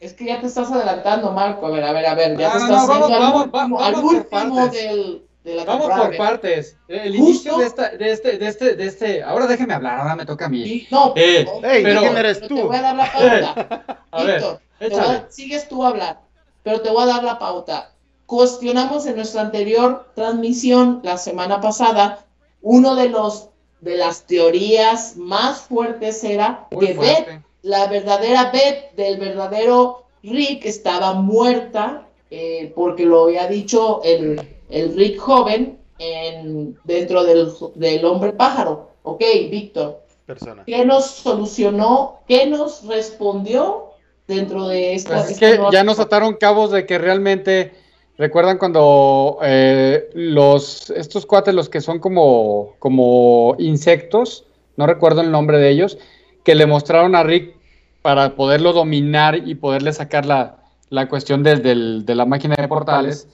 es 0.01 0.15
que 0.15 0.25
ya 0.25 0.41
te 0.41 0.47
estás 0.47 0.71
adelantando, 0.71 1.33
Marco. 1.33 1.67
A 1.67 1.71
ver, 1.71 1.85
a 1.85 1.93
ver, 1.93 2.07
a 2.07 2.15
ver, 2.15 2.39
ya 2.39 2.53
te 2.53 2.59
estás 2.59 2.87
vamos, 2.89 3.51
vamos, 3.51 3.83
al 3.83 3.95
último, 3.97 4.69
del, 4.69 5.23
de 5.43 5.57
la 5.57 5.65
Vamos 5.65 5.89
por 5.89 6.17
partes. 6.17 6.77
El 6.87 7.17
inicio 7.17 7.59
de, 7.59 7.67
esta, 7.67 7.89
de, 7.91 8.13
este, 8.13 8.39
de 8.39 8.47
este, 8.47 8.77
de 8.77 8.87
este. 8.87 9.23
Ahora 9.25 9.49
déjeme 9.49 9.75
hablar, 9.75 9.99
ahora 9.99 10.15
me 10.15 10.25
toca 10.25 10.47
a 10.47 10.49
mí. 10.49 10.87
no, 10.91 11.13
eh, 11.17 11.45
pero, 11.61 12.01
¿quién 12.01 12.17
eres 12.17 12.41
tú? 12.41 12.55
Te 12.55 12.63
voy 12.63 12.77
a 12.77 12.83
dar 12.83 12.97
la 12.97 13.13
pauta. 13.13 13.99
a 14.13 14.25
Víctor, 14.25 14.61
ver, 14.79 15.27
sigues 15.29 15.69
tú 15.69 15.85
a 15.85 15.89
hablar, 15.89 16.21
pero 16.63 16.81
te 16.81 16.91
voy 16.91 17.03
a 17.03 17.07
dar 17.07 17.25
la 17.25 17.39
pauta. 17.41 17.92
Cuestionamos 18.33 19.05
en 19.05 19.17
nuestra 19.17 19.43
anterior 19.43 20.07
transmisión 20.15 21.01
la 21.03 21.19
semana 21.19 21.61
pasada 21.61 22.25
uno 22.63 22.95
de 22.95 23.11
los 23.11 23.51
de 23.83 23.99
las 23.99 24.27
teorías 24.27 25.19
más 25.19 25.61
fuertes 25.61 26.25
era 26.25 26.67
que 26.71 26.95
Beth, 26.95 27.43
la 27.61 27.89
verdadera 27.89 28.51
Beth 28.51 28.95
del 28.97 29.19
verdadero 29.19 30.05
Rick 30.23 30.65
estaba 30.65 31.13
muerta 31.13 32.07
eh, 32.31 32.73
porque 32.75 33.05
lo 33.05 33.25
había 33.25 33.49
dicho 33.49 34.01
el, 34.03 34.41
el 34.71 34.97
Rick 34.97 35.19
joven 35.19 35.79
en, 35.99 36.79
dentro 36.85 37.25
del, 37.25 37.53
del 37.75 38.03
hombre 38.07 38.33
pájaro. 38.33 38.93
Ok, 39.03 39.21
Víctor. 39.51 40.01
persona. 40.25 40.65
¿Qué 40.65 40.87
nos 40.87 41.05
solucionó? 41.05 42.21
¿Qué 42.27 42.47
nos 42.47 42.87
respondió 42.87 43.91
dentro 44.27 44.69
de 44.69 44.95
esta? 44.95 45.17
Pues 45.17 45.33
es 45.33 45.39
que 45.39 45.61
ya 45.71 45.85
nos 45.85 45.99
ataron 45.99 46.33
cabos 46.37 46.71
de 46.71 46.87
que 46.87 46.97
realmente, 46.97 47.75
recuerdan 48.23 48.57
cuando 48.59 49.39
eh, 49.43 50.09
los, 50.15 50.91
estos 50.91 51.27
cuates, 51.27 51.53
los 51.55 51.69
que 51.69 51.81
son 51.81 51.99
como, 51.99 52.75
como 52.79 53.57
insectos, 53.59 54.45
no 54.77 54.87
recuerdo 54.87 55.21
el 55.23 55.31
nombre 55.33 55.59
de 55.59 55.71
ellos, 55.71 55.99
que 56.45 56.55
le 56.55 56.67
mostraron 56.67 57.15
a 57.17 57.25
Rick 57.25 57.57
para 58.01 58.37
poderlo 58.37 58.73
dominar 58.73 59.37
y 59.37 59.55
poderle 59.57 59.93
sacar 59.93 60.25
la, 60.27 60.59
la 60.89 61.09
cuestión 61.09 61.43
del- 61.43 61.63
del- 61.63 62.05
de 62.07 62.15
la 62.15 62.25
máquina 62.25 62.55
de 62.57 62.69
portales, 62.69 63.27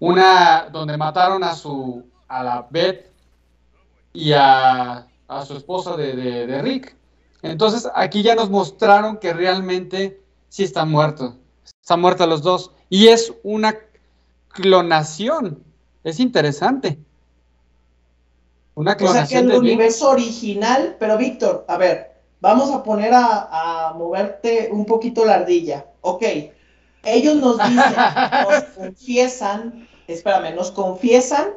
una 0.00 0.68
donde 0.70 0.96
mataron 0.98 1.42
a 1.42 1.54
su, 1.54 2.04
a 2.28 2.42
la 2.44 2.66
Beth 2.70 3.10
y 4.12 4.32
a, 4.32 5.06
a 5.28 5.44
su 5.46 5.56
esposa 5.56 5.96
de, 5.96 6.14
de- 6.14 6.46
de 6.46 6.62
Rick. 6.62 6.94
Entonces 7.42 7.88
aquí 7.94 8.22
ya 8.22 8.34
nos 8.34 8.50
mostraron 8.50 9.16
que 9.18 9.32
realmente 9.32 10.20
sí 10.48 10.62
están 10.64 10.90
muertos. 10.90 11.34
Están 11.82 12.00
muertos 12.00 12.28
los 12.28 12.42
dos. 12.42 12.70
Y 12.88 13.08
es 13.08 13.32
una 13.42 13.74
clonación. 14.56 15.62
Es 16.04 16.20
interesante. 16.20 16.98
Una 18.74 18.92
O 18.92 18.98
sea 18.98 18.98
que 18.98 19.04
clonación 19.04 19.50
el 19.50 19.58
universo 19.58 20.10
original, 20.10 20.96
pero 20.98 21.16
Víctor, 21.16 21.64
a 21.68 21.76
ver, 21.78 22.12
vamos 22.40 22.70
a 22.72 22.82
poner 22.82 23.14
a, 23.14 23.88
a 23.88 23.94
moverte 23.94 24.68
un 24.70 24.84
poquito 24.84 25.24
la 25.24 25.34
ardilla. 25.36 25.86
Ok, 26.02 26.22
ellos 27.04 27.36
nos 27.36 27.58
dicen, 27.58 27.74
nos 28.50 28.64
confiesan, 28.76 29.88
espérame, 30.06 30.54
nos 30.54 30.70
confiesan 30.72 31.48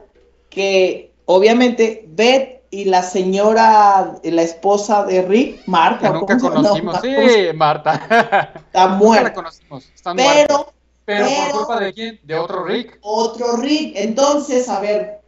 que 0.50 1.12
obviamente 1.26 2.06
Beth 2.08 2.60
y 2.72 2.86
la 2.86 3.02
señora, 3.04 4.14
la 4.24 4.42
esposa 4.44 5.04
de 5.04 5.24
Rick, 5.24 5.64
Marta, 5.68 6.08
que 6.08 6.14
nunca 6.20 6.38
conocimos. 6.38 6.96
No, 6.96 7.02
Sí, 7.02 7.48
Marta. 7.56 7.94
está 7.96 8.54
nunca 8.54 8.72
la 8.74 8.88
muerta. 8.88 9.34
conocimos. 9.34 9.92
Están 9.94 10.16
muertos. 10.16 10.66
Pero 11.10 11.26
por 11.26 11.58
culpa 11.58 11.80
de 11.80 11.92
quién? 11.92 12.20
De 12.22 12.36
otro 12.36 12.66
Rick. 12.66 13.00
otro 13.02 13.58
Rick. 13.58 13.94
Entonces, 13.96 14.70
a 14.70 14.80
ver, 14.80 15.22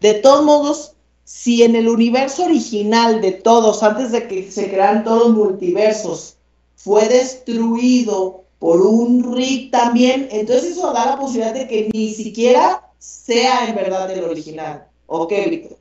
de 0.00 0.14
todos 0.14 0.42
modos, 0.42 0.94
si 1.24 1.62
en 1.62 1.76
el 1.76 1.90
universo 1.90 2.46
original 2.46 3.20
de 3.20 3.32
todos, 3.32 3.82
antes 3.82 4.12
de 4.12 4.28
que 4.28 4.50
se 4.50 4.70
crearan 4.70 5.04
todos 5.04 5.28
los 5.28 5.36
multiversos, 5.36 6.38
fue 6.76 7.06
destruido 7.08 8.44
por 8.58 8.80
un 8.80 9.36
Rick 9.36 9.70
también, 9.72 10.26
entonces 10.30 10.72
eso 10.72 10.90
da 10.94 11.04
la 11.04 11.18
posibilidad 11.18 11.52
de 11.52 11.68
que 11.68 11.90
ni 11.92 12.14
siquiera 12.14 12.88
sea 12.98 13.68
en 13.68 13.74
verdad 13.74 14.10
el 14.10 14.24
original. 14.24 14.86
Ok, 15.06 15.34
Víctor. 15.50 15.76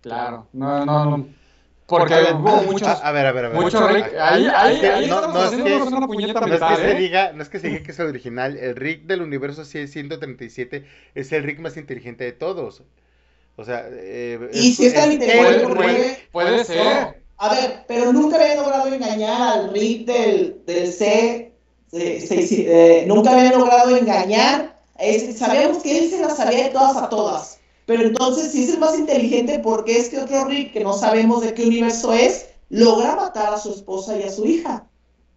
Claro. 0.00 0.48
No, 0.52 0.84
no, 0.84 1.16
no. 1.16 1.26
Porque 1.86 2.14
ver, 2.14 2.34
hubo 2.34 2.62
muchos. 2.62 2.88
a 2.88 3.12
ver, 3.12 3.26
a 3.26 3.32
ver, 3.32 3.44
a 3.44 3.48
ver. 3.50 3.60
Mucho 3.60 3.86
Rick. 3.88 4.14
Ahí, 4.18 4.46
ahí, 4.46 5.06
no- 5.08 5.26
no 5.28 5.44
es 5.44 5.50
que- 5.50 5.74
una 5.74 6.06
puñeta 6.06 6.40
No 6.40 6.46
es 6.46 6.50
mental, 6.52 6.76
que 6.76 6.82
se 6.82 6.90
¿eh? 6.92 6.94
diga, 6.94 7.32
no 7.34 7.42
es 7.42 7.48
que 7.50 7.58
se 7.60 7.68
diga 7.68 7.82
que 7.82 7.90
es 7.92 7.98
el 7.98 8.06
original, 8.06 8.56
el 8.56 8.74
Rick 8.76 9.02
del 9.04 9.20
universo 9.20 9.64
137 9.66 10.86
es 11.14 11.32
el 11.32 11.42
Rick 11.42 11.58
más 11.60 11.76
inteligente 11.76 12.24
de 12.24 12.32
todos. 12.32 12.82
O 13.56 13.64
sea, 13.64 13.84
eh, 13.90 14.48
Y 14.52 14.72
si 14.72 14.86
es 14.86 14.94
tan 14.94 15.12
inteligente. 15.12 16.26
Puede 16.32 16.64
ser. 16.64 17.22
A 17.36 17.48
ver, 17.54 17.84
pero 17.86 18.12
nunca 18.12 18.36
había 18.36 18.54
logrado 18.56 18.92
engañar 18.92 19.58
al 19.58 19.72
Rick 19.72 20.06
del, 20.06 20.62
del 20.66 20.92
C. 20.92 21.52
se- 21.90 22.20
se- 22.20 23.00
eh, 23.02 23.06
nunca 23.06 23.30
había 23.32 23.52
logrado 23.56 23.96
engañar. 23.96 24.80
Es- 24.98 25.38
sabíamos 25.38 25.82
que 25.82 25.98
él 25.98 26.10
se 26.10 26.20
las 26.20 26.36
sabía 26.36 26.64
de 26.64 26.70
todas 26.70 26.96
a 26.96 27.08
todas. 27.08 27.60
Pero 27.86 28.02
entonces, 28.02 28.52
si 28.52 28.64
es 28.64 28.70
el 28.74 28.80
más 28.80 28.98
inteligente, 28.98 29.58
¿por 29.58 29.84
qué 29.84 29.98
este 29.98 30.18
otro 30.20 30.46
Rick, 30.46 30.72
que 30.72 30.80
no 30.84 30.92
sabemos 30.94 31.42
de 31.42 31.52
qué 31.54 31.66
universo 31.66 32.12
es, 32.12 32.46
logra 32.70 33.14
matar 33.16 33.52
a 33.52 33.58
su 33.58 33.70
esposa 33.72 34.16
y 34.18 34.22
a 34.22 34.30
su 34.30 34.46
hija? 34.46 34.86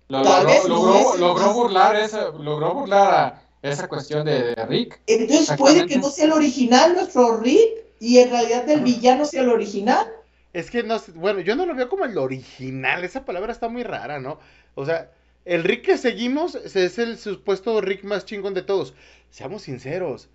Lo- 0.07 0.21
Tal 0.21 0.43
logró, 0.43 0.49
vez 0.53 0.67
no 0.69 0.75
logró, 0.75 1.13
es- 1.13 1.19
logró 1.19 1.53
burlar 1.53 1.95
esa, 1.97 2.29
logró 2.29 2.73
burlar 2.73 3.13
a 3.13 3.41
esa 3.61 3.87
cuestión 3.89 4.25
de, 4.25 4.55
de 4.55 4.65
Rick. 4.65 5.01
Entonces, 5.07 5.57
puede 5.57 5.85
que 5.85 5.97
no 5.97 6.09
sea 6.09 6.25
el 6.25 6.31
original 6.31 6.93
nuestro 6.93 7.37
Rick 7.37 7.83
y 7.99 8.19
en 8.19 8.29
realidad 8.29 8.69
el 8.69 8.81
villano 8.81 9.25
sea 9.25 9.41
el 9.41 9.49
original. 9.49 10.07
Es 10.53 10.71
que 10.71 10.83
no 10.83 10.97
sé, 10.99 11.11
bueno, 11.11 11.41
yo 11.41 11.55
no 11.57 11.65
lo 11.65 11.75
veo 11.75 11.89
como 11.89 12.05
el 12.05 12.17
original, 12.17 13.03
esa 13.03 13.25
palabra 13.25 13.51
está 13.51 13.67
muy 13.67 13.83
rara, 13.83 14.19
¿no? 14.19 14.39
O 14.75 14.85
sea, 14.85 15.11
el 15.43 15.63
Rick 15.65 15.83
que 15.85 15.97
seguimos 15.97 16.55
es 16.55 16.97
el 16.97 17.17
supuesto 17.17 17.81
Rick 17.81 18.03
más 18.05 18.23
chingón 18.25 18.53
de 18.53 18.61
todos. 18.61 18.93
Seamos 19.29 19.63
sinceros, 19.63 20.29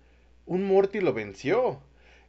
un 0.45 0.63
Morty 0.67 0.99
lo 0.99 1.13
venció. 1.13 1.79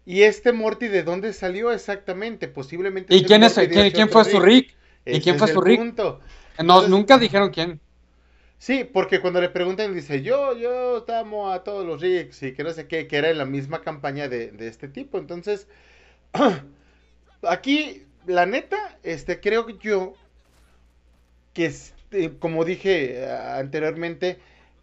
¿Y 0.07 0.23
este 0.23 0.53
Morty 0.53 0.89
de 0.89 1.03
dónde 1.03 1.33
salió 1.33 1.73
exactamente? 1.73 2.49
Posiblemente 2.49 3.15
¿Y 3.15 3.19
el 3.21 3.27
quién, 3.27 3.43
es, 3.43 3.55
quién, 3.55 3.91
quién 3.91 4.09
fue 4.09 4.25
su 4.25 4.39
Rick? 4.41 4.75
¿Y 5.07 5.21
quién 5.21 5.39
fue 5.39 5.49
su 5.49 5.61
Rick? 5.61 5.79
punto. 5.79 6.21
No, 6.59 6.63
Entonces- 6.63 6.91
nunca 6.91 7.19
dijeron 7.19 7.51
quién. 7.51 7.81
Sí, 8.59 8.89
porque 8.91 9.21
cuando 9.21 9.41
le 9.41 9.51
preguntan 9.51 9.95
dice, 9.95 10.23
yo, 10.23 10.57
yo 10.57 11.05
amo 11.15 11.51
a 11.51 11.65
todos 11.65 11.85
los 11.85 12.01
Ricks 12.01 12.43
y 12.45 12.53
que 12.55 12.65
no 12.65 12.71
sé 12.73 12.87
qué, 12.87 13.07
que 13.07 13.17
era 13.17 13.29
en 13.29 13.37
la 13.37 13.45
misma 13.45 13.83
campaña 13.83 14.29
de, 14.29 14.53
de 14.53 14.69
este 14.69 14.89
tipo. 14.89 15.19
Entonces, 15.19 15.67
aquí, 17.43 18.05
la 18.27 18.47
neta, 18.47 18.99
este, 19.03 19.41
creo 19.41 19.69
yo 19.81 20.15
que, 21.53 21.67
este, 21.67 22.39
como 22.39 22.65
dije 22.65 23.23
eh, 23.23 23.31
anteriormente, 23.31 24.39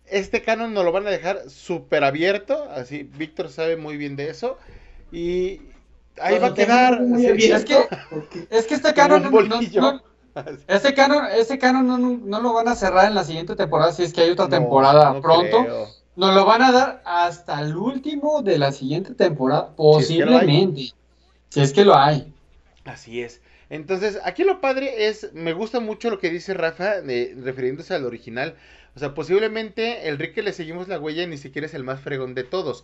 este 0.05 0.41
canon 0.41 0.73
nos 0.73 0.85
lo 0.85 0.91
van 0.91 1.07
a 1.07 1.11
dejar 1.11 1.49
súper 1.49 2.03
abierto, 2.03 2.69
así, 2.71 3.03
Víctor 3.03 3.49
sabe 3.49 3.77
muy 3.77 3.97
bien 3.97 4.15
de 4.15 4.29
eso, 4.29 4.57
y 5.11 5.61
ahí 6.19 6.39
va 6.39 6.47
a 6.47 6.53
quedar... 6.53 6.93
abierto, 6.95 7.55
Es 7.55 7.65
que- 7.65 8.47
Es 8.49 8.65
que 8.67 8.73
este 8.75 8.93
canon, 8.93 9.23
no- 9.23 10.01
este 10.67 10.93
canon, 10.93 11.25
este 11.37 11.57
canon 11.59 11.87
no, 11.87 11.97
no- 11.97 12.41
lo 12.41 12.53
van 12.53 12.67
a 12.69 12.75
cerrar 12.75 13.07
en 13.07 13.15
la 13.15 13.23
siguiente 13.23 13.55
temporada, 13.55 13.91
si 13.91 14.03
es 14.03 14.13
que 14.13 14.21
hay 14.21 14.29
otra 14.31 14.47
temporada 14.47 15.19
pronto. 15.21 15.63
creo. 15.63 15.87
Nos 16.15 16.35
lo 16.35 16.45
van 16.45 16.61
a 16.61 16.71
dar 16.71 17.01
hasta 17.05 17.59
el 17.61 17.75
último 17.75 18.41
de 18.41 18.57
la 18.57 18.71
siguiente 18.71 19.13
temporada, 19.13 19.73
Si 19.77 19.99
es 19.99 20.07
que 20.07 20.25
lo 20.25 20.31
hay. 20.37 20.39
posiblemente. 20.39 20.93
Si 21.49 21.61
es 21.61 21.73
que 21.73 21.85
lo 21.85 21.95
hay. 21.97 22.33
Así 22.85 23.21
es. 23.21 23.41
Entonces, 23.69 24.19
aquí 24.25 24.43
lo 24.43 24.59
padre 24.59 25.07
es, 25.07 25.31
me 25.33 25.53
gusta 25.53 25.79
mucho 25.79 26.09
lo 26.09 26.19
que 26.19 26.29
dice 26.29 26.53
Rafa, 26.53 27.01
de- 27.01 27.35
refiriéndose 27.41 27.93
al 27.93 28.05
original. 28.05 28.55
O 28.95 28.99
sea, 28.99 29.13
posiblemente 29.13 30.09
el 30.09 30.17
Rick 30.17 30.33
que 30.35 30.43
le 30.43 30.51
seguimos 30.51 30.89
la 30.89 30.99
huella 30.99 31.25
ni 31.25 31.37
siquiera 31.37 31.65
es 31.65 31.73
el 31.73 31.85
más 31.85 32.01
fregón 32.01 32.35
de 32.35 32.43
todos. 32.43 32.83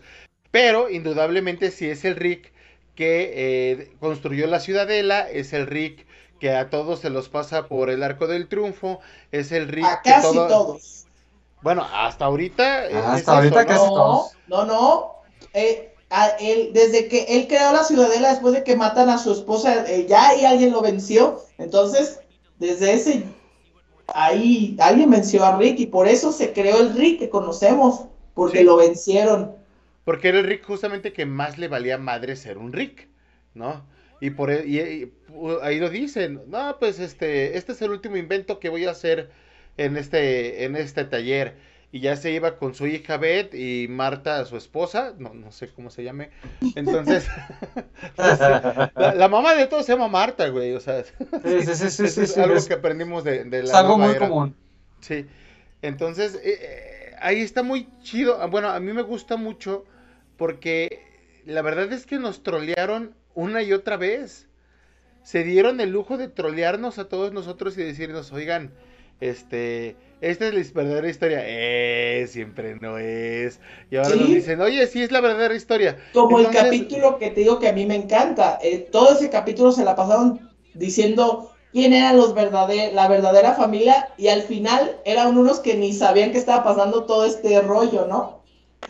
Pero, 0.52 0.90
indudablemente, 0.90 1.72
sí 1.72 1.90
es 1.90 2.06
el 2.06 2.16
Rick 2.16 2.52
que 2.96 3.32
eh, 3.36 3.92
construyó 4.00 4.48
la 4.48 4.60
ciudadela, 4.60 5.30
es 5.30 5.54
el 5.54 5.68
Rick 5.68 6.06
que 6.40 6.52
a 6.56 6.70
todos 6.70 7.00
se 7.00 7.10
los 7.10 7.30
pasa 7.30 7.68
por 7.68 7.90
el 7.90 8.04
arco 8.04 8.28
del 8.28 8.48
triunfo, 8.48 9.00
es 9.32 9.52
el 9.52 9.68
Rick 9.68 9.86
a 9.86 10.02
que 10.02 10.10
casi 10.12 10.34
todo- 10.34 10.48
todos. 10.48 11.06
Bueno, 11.62 11.86
hasta 11.92 12.26
ahorita. 12.26 12.88
eh, 12.90 12.96
Hasta 12.96 13.18
es 13.18 13.28
ahorita 13.28 13.62
eso, 13.62 13.68
casi 13.68 13.86
¿no? 13.86 13.90
No, 13.90 13.96
todos. 13.96 14.32
no, 14.48 14.66
no. 14.66 15.12
Eh, 15.54 15.94
a 16.10 16.28
él, 16.40 16.70
desde 16.74 17.08
que 17.08 17.24
él 17.30 17.48
creó 17.48 17.74
la 17.74 17.84
ciudadela 17.84 18.30
después 18.30 18.54
de 18.54 18.64
que 18.64 18.76
matan 18.76 19.10
a 19.10 19.18
su 19.18 19.32
esposa, 19.34 19.86
eh, 19.92 20.06
ya 20.08 20.30
ahí 20.30 20.46
alguien 20.46 20.72
lo 20.72 20.82
venció. 20.82 21.42
Entonces, 21.58 22.22
desde 22.60 22.94
ese, 22.94 23.24
ahí 24.08 24.78
alguien 24.80 25.10
venció 25.10 25.44
a 25.44 25.58
Rick 25.58 25.80
y 25.80 25.86
por 25.88 26.08
eso 26.08 26.32
se 26.32 26.54
creó 26.54 26.80
el 26.80 26.94
Rick 26.94 27.20
que 27.20 27.30
conocemos, 27.30 28.06
porque 28.34 28.60
Sí. 28.60 28.64
lo 28.64 28.78
vencieron. 28.78 29.57
Porque 30.08 30.30
era 30.30 30.40
el 30.40 30.46
Rick 30.48 30.66
justamente 30.66 31.14
que 31.14 31.26
más 31.26 31.58
le 31.60 31.68
valía 31.68 31.98
madre 32.00 32.36
ser 32.38 32.58
un 32.58 32.74
Rick, 32.74 33.10
¿no? 33.54 33.86
Y 34.22 34.32
por 34.32 34.52
e- 34.52 34.66
y- 34.68 35.14
ahí 35.62 35.80
lo 35.80 35.90
dicen, 35.90 36.44
no, 36.48 36.78
pues 36.80 37.00
este, 37.00 37.58
este 37.58 37.74
es 37.74 37.82
el 37.82 37.92
último 37.92 38.18
invento 38.18 38.60
que 38.60 38.70
voy 38.70 38.86
a 38.86 38.92
hacer 38.92 39.30
en 39.78 39.98
este, 39.98 40.64
en 40.66 40.76
este 40.78 41.06
taller. 41.06 41.56
Y 41.92 42.02
ya 42.02 42.16
se 42.18 42.32
iba 42.32 42.58
con 42.58 42.74
su 42.76 42.88
hija 42.88 43.18
Beth 43.18 43.54
y 43.56 43.88
Marta, 43.90 44.46
su 44.46 44.58
esposa, 44.58 45.16
no, 45.20 45.34
no 45.34 45.52
sé 45.52 45.72
cómo 45.72 45.90
se 45.90 46.04
llame. 46.04 46.32
Entonces, 46.76 47.30
la, 48.96 49.14
la 49.16 49.28
mamá 49.30 49.56
de 49.56 49.68
todos 49.68 49.86
se 49.86 49.94
llama 49.94 50.08
Marta, 50.08 50.50
güey. 50.50 50.74
O 50.74 50.80
sea, 50.80 51.04
Sí, 51.44 51.62
sí, 51.64 51.76
sí, 51.76 51.90
sí, 51.92 52.08
eso 52.08 52.24
sí, 52.26 52.26
es 52.26 52.34
sí, 52.34 52.40
algo 52.40 52.66
es- 52.66 52.68
que 52.68 52.74
aprendimos 52.76 53.24
de, 53.24 53.44
de 53.46 53.64
la 53.64 53.74
es 53.74 53.74
algo 53.74 53.98
muy 54.00 54.16
era. 54.16 54.18
común. 54.18 54.56
Sí, 55.02 55.28
entonces 55.82 56.36
eh, 56.36 56.60
eh, 56.62 57.16
ahí 57.22 57.42
está 57.42 57.64
muy 57.64 57.90
chido. 58.02 58.48
Bueno, 58.50 58.70
a 58.70 58.80
mí 58.80 58.94
me 58.94 59.04
gusta 59.04 59.38
mucho 59.38 59.86
porque 60.38 61.02
la 61.46 61.62
verdad 61.62 61.92
es 61.94 62.06
que 62.06 62.20
nos 62.20 62.44
trolearon 62.44 63.16
una 63.36 63.64
y 63.64 63.74
otra 63.74 63.98
vez. 63.98 64.48
Se 65.24 65.44
dieron 65.44 65.82
el 65.82 65.92
lujo 65.92 66.18
de 66.18 66.30
trolearnos 66.30 67.00
a 67.00 67.10
todos 67.10 67.34
nosotros 67.34 67.78
y 67.78 67.84
decirnos, 67.84 68.32
oigan, 68.32 68.72
este, 69.20 69.96
esta 70.22 70.48
es 70.48 70.54
la 70.54 70.62
verdadera 70.74 71.10
historia. 71.10 71.42
Eh, 71.46 72.28
siempre 72.28 72.76
no 72.82 72.98
es. 72.98 73.60
Y 73.92 73.98
ahora 73.98 74.16
Sí. 74.16 74.20
nos 74.20 74.30
dicen, 74.30 74.62
oye, 74.62 74.88
sí 74.88 75.04
es 75.04 75.12
la 75.12 75.22
verdadera 75.22 75.56
historia. 75.56 75.98
Como 76.14 76.40
el 76.40 76.50
capítulo 76.50 77.18
que 77.20 77.32
te 77.32 77.42
digo 77.42 77.60
que 77.60 77.68
a 77.68 77.74
mí 77.74 77.86
me 77.86 77.96
encanta. 77.96 78.58
eh, 78.62 78.88
todo 78.92 79.12
ese 79.14 79.30
capítulo 79.30 79.72
se 79.72 79.84
la 79.86 79.96
pasaron 79.96 80.50
diciendo 80.74 81.52
quién 81.72 81.94
eran 81.94 82.18
los 82.18 82.34
verdade- 82.34 82.92
la 82.94 83.08
verdadera 83.08 83.54
familia 83.54 84.10
y 84.18 84.30
al 84.30 84.42
final 84.44 84.98
eran 85.06 85.38
unos 85.38 85.60
que 85.60 85.76
ni 85.76 85.94
sabían 85.94 86.32
que 86.32 86.38
estaba 86.38 86.64
pasando 86.64 87.06
todo 87.06 87.26
este 87.26 87.62
rollo, 87.62 88.08
¿no? 88.08 88.37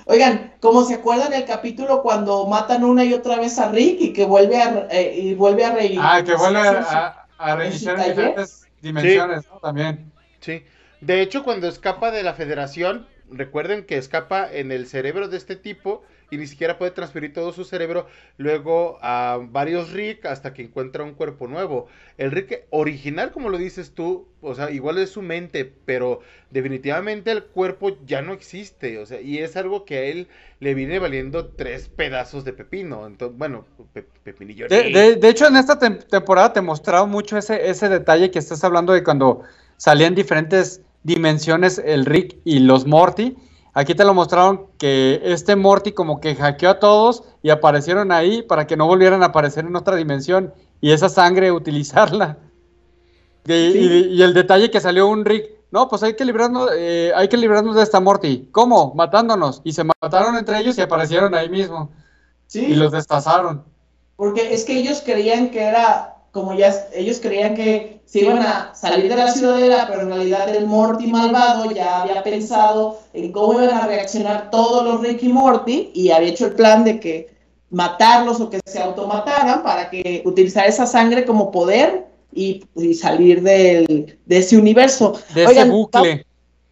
Oigan, 0.06 0.54
como 0.60 0.84
se 0.84 0.96
acuerdan 0.96 1.34
el 1.34 1.46
capítulo 1.46 2.02
cuando 2.02 2.46
matan 2.48 2.84
una 2.84 3.04
y 3.06 3.14
otra 3.14 3.38
vez 3.38 3.58
a 3.60 3.72
Rick 3.72 4.02
y 4.02 4.14
que 4.14 4.26
vuelve 4.26 4.58
a, 4.62 4.88
eh, 4.92 5.16
y 5.18 5.34
vuelve 5.36 5.66
a 5.66 5.74
reír. 5.74 6.00
Ah, 6.02 6.22
que 6.26 6.36
vuelve 6.36 6.60
a, 6.60 6.72
a- 6.82 7.28
a 7.38 7.52
en 7.52 7.58
reiniciar 7.58 8.00
en 8.00 8.04
diferentes 8.06 8.68
dimensiones, 8.82 9.46
¿no? 9.52 9.60
También. 9.60 10.12
Sí. 10.40 10.64
De 11.02 11.22
hecho, 11.22 11.44
cuando 11.44 11.68
escapa 11.68 12.12
de 12.12 12.24
la 12.24 12.34
federación, 12.34 13.08
recuerden 13.30 13.86
que 13.86 13.98
escapa 13.98 14.52
en 14.52 14.72
el 14.72 14.88
cerebro 14.88 15.28
de 15.28 15.38
este 15.38 15.56
tipo 15.56 16.04
y 16.30 16.38
ni 16.38 16.48
siquiera 16.48 16.78
puede 16.78 16.92
transferir 16.92 17.34
todo 17.34 17.54
su 17.54 17.64
cerebro 17.64 18.08
luego 18.38 18.98
a 19.02 19.40
varios 19.50 19.92
Rick 19.92 20.26
hasta 20.26 20.54
que 20.54 20.62
encuentra 20.62 21.04
un 21.04 21.14
cuerpo 21.14 21.48
nuevo. 21.48 21.88
El 22.18 22.32
Rick 22.32 22.64
original, 22.70 23.32
como 23.32 23.50
lo 23.50 23.58
dices 23.58 23.92
tú, 23.94 24.28
o 24.42 24.56
sea, 24.56 24.72
igual 24.72 24.98
es 24.98 25.12
su 25.12 25.22
mente, 25.22 25.72
pero 25.86 26.22
definitivamente 26.52 27.32
el 27.32 27.44
cuerpo 27.44 27.98
ya 28.06 28.22
no 28.22 28.34
existe, 28.34 29.00
o 29.00 29.06
sea, 29.06 29.22
y 29.22 29.40
es 29.40 29.56
algo 29.56 29.86
que 29.86 29.98
a 29.98 30.04
él 30.04 30.28
le 30.60 30.74
viene 30.74 31.00
valiendo 31.00 31.48
tres 31.48 31.88
pedazos 31.88 32.44
de 32.44 32.54
pepino. 32.54 33.06
Entonces, 33.08 33.38
bueno, 33.38 33.66
pe- 33.94 34.06
pepinillo. 34.24 34.68
De, 34.68 34.90
de- 34.90 35.16
de 35.16 35.30
hecho, 35.30 35.48
en 35.48 35.56
esta 35.58 35.80
tem- 35.80 36.04
temporada 36.06 36.54
te 36.54 36.62
mostraron 36.62 37.10
mucho 37.10 37.38
ese, 37.38 37.70
ese 37.70 37.90
detalle 37.90 38.32
que 38.32 38.40
estás 38.40 38.64
hablando 38.64 38.94
de 38.94 39.04
cuando 39.04 39.44
salían 39.78 40.16
diferentes 40.16 40.82
dimensiones 41.04 41.82
el 41.84 42.06
Rick 42.06 42.38
y 42.44 42.60
los 42.60 42.86
Morty. 42.86 43.36
Aquí 43.80 43.94
te 43.94 44.04
lo 44.04 44.16
mostraron 44.16 44.68
que 44.80 45.22
este 45.24 45.56
Morty 45.56 45.92
como 45.92 46.20
que 46.20 46.34
hackeó 46.36 46.70
a 46.72 46.80
todos 46.80 47.24
y 47.44 47.52
aparecieron 47.52 48.12
ahí 48.12 48.42
para 48.42 48.66
que 48.66 48.76
no 48.76 48.88
volvieran 48.88 49.22
a 49.22 49.28
aparecer 49.28 49.66
en 49.66 49.76
otra 49.76 49.96
dimensión 49.96 50.52
y 50.82 50.92
esa 50.94 51.10
sangre 51.10 51.52
utilizarla. 51.62 52.38
Y, 53.46 53.54
y- 53.54 54.08
y 54.16 54.24
el 54.24 54.34
detalle 54.34 54.72
que 54.72 54.80
salió 54.82 55.08
un 55.08 55.24
Rick, 55.26 55.52
no, 55.72 55.88
pues 55.90 56.02
hay 56.02 56.16
que 56.16 56.26
librarnos, 56.26 56.70
eh, 56.76 57.12
hay 57.16 57.28
que 57.28 57.38
librarnos 57.38 57.76
de 57.76 57.84
esta 57.84 58.00
Morty. 58.00 58.50
¿Cómo? 58.52 58.94
Matándonos. 58.96 59.62
Y 59.64 59.74
se 59.74 59.84
mataron 59.84 60.36
entre 60.38 60.58
ellos 60.60 60.78
y 60.78 60.82
aparecieron 60.82 61.36
ahí 61.36 61.48
mismo. 61.50 61.92
Sí, 62.48 62.66
Y 62.66 62.76
los 62.76 62.92
destazaron. 62.92 63.64
porque 64.16 64.54
es 64.56 64.64
que 64.66 64.80
ellos 64.80 65.04
creían 65.06 65.52
que 65.52 65.62
era, 65.62 66.17
como 66.38 66.54
ya, 66.54 66.88
ellos 66.94 67.20
creían 67.20 67.56
que 67.56 68.00
se 68.06 68.20
iban 68.20 68.38
a 68.38 68.72
salir 68.76 69.10
de 69.10 69.16
la 69.16 69.32
ciudadela, 69.32 69.88
pero 69.90 70.02
en 70.02 70.10
realidad 70.10 70.48
el 70.56 70.68
Morty 70.68 71.08
malvado 71.08 71.72
ya 71.72 72.04
había 72.04 72.22
pensado 72.22 73.00
en 73.14 73.32
cómo 73.32 73.54
iban 73.54 73.76
a 73.76 73.88
reaccionar 73.88 74.52
todos 74.52 74.86
los 74.86 75.02
Rick 75.02 75.24
y 75.24 75.30
Morty 75.30 75.90
y 75.96 76.12
había 76.12 76.30
hecho 76.30 76.46
el 76.46 76.54
plan 76.54 76.84
de 76.84 77.00
que 77.00 77.34
matarlos 77.72 78.40
o 78.40 78.52
que 78.52 78.60
se 78.68 78.80
automataran 78.80 79.64
para 79.64 79.90
que 79.90 80.22
utilizar 80.26 80.68
esa 80.68 80.86
sangre 80.86 81.26
como 81.26 81.50
poder 81.50 82.06
y, 82.32 82.64
y 82.76 82.94
salir 82.94 83.42
del, 83.42 84.16
de 84.24 84.38
ese 84.38 84.60
universo. 84.60 85.20
De 85.34 85.42
ese 85.42 85.54
Oigan, 85.54 85.72
bucle. 85.72 86.24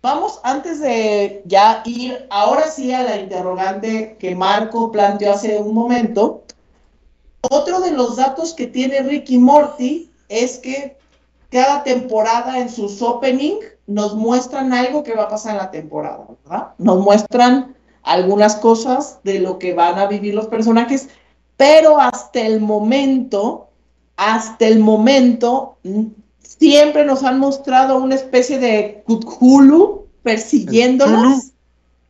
Vamos, 0.04 0.40
antes 0.44 0.80
de 0.80 1.42
ya 1.46 1.82
ir, 1.86 2.28
ahora 2.30 2.68
sí 2.68 2.94
a 2.94 3.02
la 3.02 3.18
interrogante 3.18 4.16
que 4.20 4.36
Marco 4.36 4.92
planteó 4.92 5.34
hace 5.34 5.58
un 5.58 5.74
momento. 5.74 6.44
Otro 7.50 7.80
de 7.80 7.92
los 7.92 8.16
datos 8.16 8.54
que 8.54 8.68
tiene 8.68 9.02
Ricky 9.02 9.38
Morty 9.38 10.10
es 10.30 10.58
que 10.60 10.98
cada 11.50 11.84
temporada 11.84 12.60
en 12.60 12.70
sus 12.70 13.02
opening 13.02 13.56
nos 13.88 14.16
muestran 14.16 14.74
algo 14.74 15.04
que 15.04 15.14
va 15.14 15.24
a 15.24 15.30
pasar 15.30 15.54
en 15.54 15.58
la 15.58 15.72
temporada, 15.72 16.26
¿verdad? 16.44 16.68
Nos 16.78 17.00
muestran 17.00 17.76
algunas 18.04 18.56
cosas 18.56 19.20
de 19.24 19.40
lo 19.40 19.60
que 19.60 19.74
van 19.74 19.98
a 19.98 20.08
vivir 20.08 20.34
los 20.34 20.48
personajes, 20.48 21.10
pero 21.58 22.00
hasta 22.00 22.42
el 22.42 22.62
momento, 22.62 23.70
hasta 24.18 24.68
el 24.68 24.80
momento, 24.80 25.78
mm, 25.84 26.06
siempre 26.42 27.06
nos 27.06 27.24
han 27.24 27.40
mostrado 27.40 27.98
una 27.98 28.16
especie 28.16 28.60
de 28.60 29.04
Cthulhu 29.08 30.08
persiguiéndolos 30.24 31.52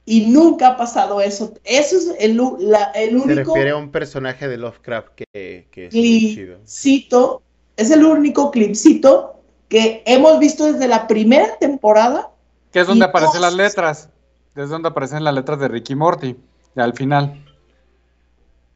y 0.05 0.27
nunca 0.27 0.69
ha 0.69 0.77
pasado 0.77 1.19
eso. 1.21 1.53
Eso 1.63 1.97
es 1.97 2.11
el, 2.19 2.37
la- 2.59 2.91
el 2.95 3.09
Se 3.09 3.15
único 3.15 3.53
refiere 3.53 3.71
a 3.71 3.75
un 3.77 3.89
personaje 3.91 4.47
de 4.47 4.57
Lovecraft 4.57 5.09
que, 5.15 5.67
que 5.71 5.85
es 5.85 5.89
clipcito, 5.91 7.41
es 7.75 7.89
el 7.91 8.03
único 8.03 8.51
clipcito 8.51 9.41
que 9.67 10.03
hemos 10.05 10.39
visto 10.39 10.71
desde 10.71 10.87
la 10.87 11.07
primera 11.07 11.57
temporada. 11.57 12.29
Que 12.71 12.81
es 12.81 12.87
donde 12.87 13.05
aparecen 13.05 13.41
las 13.41 13.53
letras. 13.55 14.09
Es 14.55 14.69
donde 14.69 14.89
aparecen 14.89 15.23
las 15.23 15.33
letras 15.33 15.59
de 15.59 15.67
Ricky 15.67 15.95
Morty. 15.95 16.35
Al 16.75 16.93
final. 16.93 17.41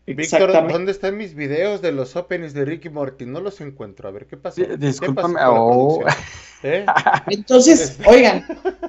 Víctor. 0.05 0.51
¿dónde 0.71 0.91
están 0.91 1.17
mis 1.17 1.35
videos 1.35 1.81
de 1.81 1.91
los 1.91 2.15
openings 2.15 2.53
de 2.53 2.65
Ricky 2.65 2.89
Morty? 2.89 3.25
No 3.27 3.39
los 3.41 3.61
encuentro. 3.61 4.09
A 4.09 4.11
ver, 4.11 4.25
¿qué 4.25 4.37
pasó? 4.37 4.59
Di- 4.61 4.67
¿Qué 4.67 4.77
discúlpame, 4.77 5.35
pasó 5.35 5.53
oh. 5.53 6.03
¿Eh? 6.63 6.85
Entonces, 7.27 7.99
oigan, 8.07 8.43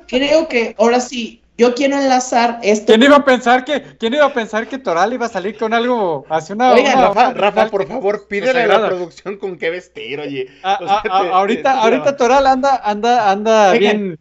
creo 0.08 0.48
que 0.48 0.74
ahora 0.78 0.98
sí, 0.98 1.42
yo 1.60 1.74
quiero 1.74 1.98
enlazar 1.98 2.58
esto. 2.62 2.86
¿Quién 2.86 3.02
iba 3.02 3.16
a 3.16 3.24
pensar 3.24 3.66
que, 3.66 3.82
quién 3.98 4.14
iba 4.14 4.24
a 4.24 4.32
pensar 4.32 4.66
que 4.66 4.78
Toral 4.78 5.12
iba 5.12 5.26
a 5.26 5.28
salir 5.28 5.58
con 5.58 5.74
algo 5.74 6.24
hacia 6.30 6.54
una, 6.54 6.72
Oigan, 6.72 6.96
una- 6.98 7.08
Rafa, 7.08 7.28
una- 7.28 7.38
Rafa, 7.38 7.60
una- 7.62 7.70
por 7.70 7.86
favor, 7.86 8.26
pídele 8.28 8.62
a 8.62 8.66
la 8.66 8.86
producción 8.88 9.36
con 9.36 9.58
qué 9.58 9.68
vestir, 9.68 10.20
oye. 10.20 10.48
A- 10.62 10.78
O 10.80 10.86
sea, 10.86 10.94
a- 10.94 10.98
a- 11.18 11.22
te- 11.22 11.28
ahorita, 11.28 11.72
te- 11.74 11.78
ahorita 11.80 12.16
Toral 12.16 12.46
anda, 12.46 12.80
anda, 12.82 13.30
anda 13.30 13.72
bien 13.72 14.18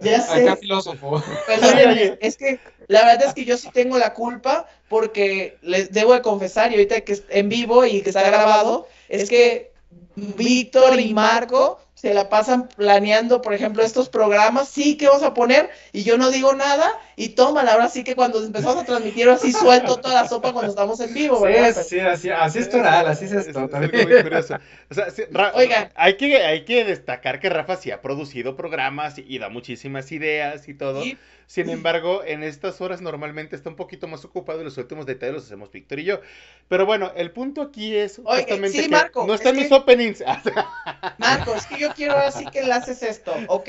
Ya 0.00 0.20
sé, 0.20 0.42
acá 0.42 0.56
filósofo. 0.56 1.22
perdónenme, 1.46 2.18
es 2.20 2.36
que 2.36 2.60
la 2.88 3.06
verdad 3.06 3.28
es 3.28 3.32
que 3.34 3.46
yo 3.46 3.56
sí 3.56 3.70
tengo 3.72 3.96
la 3.98 4.12
culpa 4.12 4.66
porque 4.90 5.56
les 5.62 5.92
debo 5.92 6.12
de 6.12 6.20
confesar, 6.20 6.70
y 6.72 6.74
ahorita 6.74 7.00
que 7.00 7.12
es 7.14 7.22
en 7.30 7.48
vivo 7.48 7.86
y 7.86 8.02
que 8.02 8.10
está 8.10 8.22
grabado, 8.22 8.86
es 9.08 9.30
que 9.30 9.72
Víctor 10.14 11.00
y 11.00 11.14
Marco 11.14 11.80
se 12.02 12.12
la 12.14 12.28
pasan 12.28 12.66
planeando, 12.66 13.42
por 13.42 13.54
ejemplo, 13.54 13.84
estos 13.84 14.08
programas, 14.08 14.68
sí, 14.68 14.96
que 14.96 15.06
vamos 15.06 15.22
a 15.22 15.34
poner? 15.34 15.70
Y 15.92 16.02
yo 16.02 16.18
no 16.18 16.32
digo 16.32 16.52
nada, 16.52 16.98
y 17.24 17.28
toma, 17.30 17.62
ahora 17.62 17.88
sí 17.88 18.04
que 18.04 18.14
cuando 18.14 18.42
empezamos 18.44 18.82
a 18.82 18.84
transmitir 18.84 19.28
así 19.28 19.52
suelto 19.52 19.96
toda 19.96 20.22
la 20.22 20.28
sopa 20.28 20.52
cuando 20.52 20.70
estamos 20.70 20.98
en 21.00 21.12
vivo, 21.14 21.40
¿verdad? 21.40 21.74
sí, 21.82 22.00
así, 22.00 22.30
así 22.30 22.58
es 22.58 22.70
Toral, 22.70 23.06
así 23.06 23.26
es 23.26 23.32
Es- 23.32 23.46
esto. 23.48 23.68
es 23.72 23.92
muy 23.92 24.22
curioso. 24.22 24.56
O 24.90 24.94
sea, 24.94 25.10
sí, 25.10 25.22
Oigan. 25.54 25.90
Hay 25.94 26.16
que, 26.16 26.36
hay 26.44 26.64
que 26.64 26.84
destacar 26.84 27.40
que 27.40 27.48
Rafa 27.48 27.76
sí 27.76 27.90
ha 27.90 28.00
producido 28.02 28.56
programas 28.56 29.18
y, 29.18 29.24
y 29.26 29.38
da 29.38 29.48
muchísimas 29.48 30.10
ideas 30.12 30.68
y 30.68 30.74
todo. 30.74 31.02
Sin 31.46 31.68
embargo, 31.68 32.22
en 32.24 32.42
estas 32.42 32.80
horas 32.80 33.02
normalmente 33.02 33.56
está 33.56 33.68
un 33.68 33.76
poquito 33.76 34.08
más 34.08 34.24
ocupado 34.24 34.62
y 34.62 34.64
los 34.64 34.78
últimos 34.78 35.04
detalles 35.04 35.34
los 35.34 35.44
hacemos 35.44 35.70
Víctor 35.70 35.98
y 35.98 36.04
yo. 36.04 36.20
Pero 36.68 36.86
bueno, 36.86 37.12
el 37.14 37.30
punto 37.30 37.60
aquí 37.60 37.94
es 37.94 38.20
Oye, 38.24 38.40
justamente 38.42 38.78
sí, 38.78 38.84
que 38.84 38.88
Marco, 38.88 39.26
no 39.26 39.34
están 39.34 39.54
es 39.56 39.60
mis 39.62 39.68
que- 39.68 39.74
openings. 39.74 40.24
Marco, 41.18 41.54
es 41.54 41.66
que 41.66 41.78
yo 41.78 41.92
quiero 41.94 42.16
así 42.16 42.46
que 42.46 42.62
le 42.62 42.72
haces 42.72 43.02
esto. 43.02 43.34
Ok. 43.48 43.68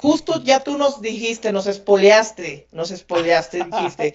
Justo 0.00 0.42
ya 0.42 0.60
tú 0.60 0.78
nos 0.78 1.00
dijiste, 1.00 1.52
nos 1.52 1.66
espoleaste, 1.66 2.68
nos 2.72 2.90
espoleaste, 2.90 3.64
dijiste. 3.70 4.14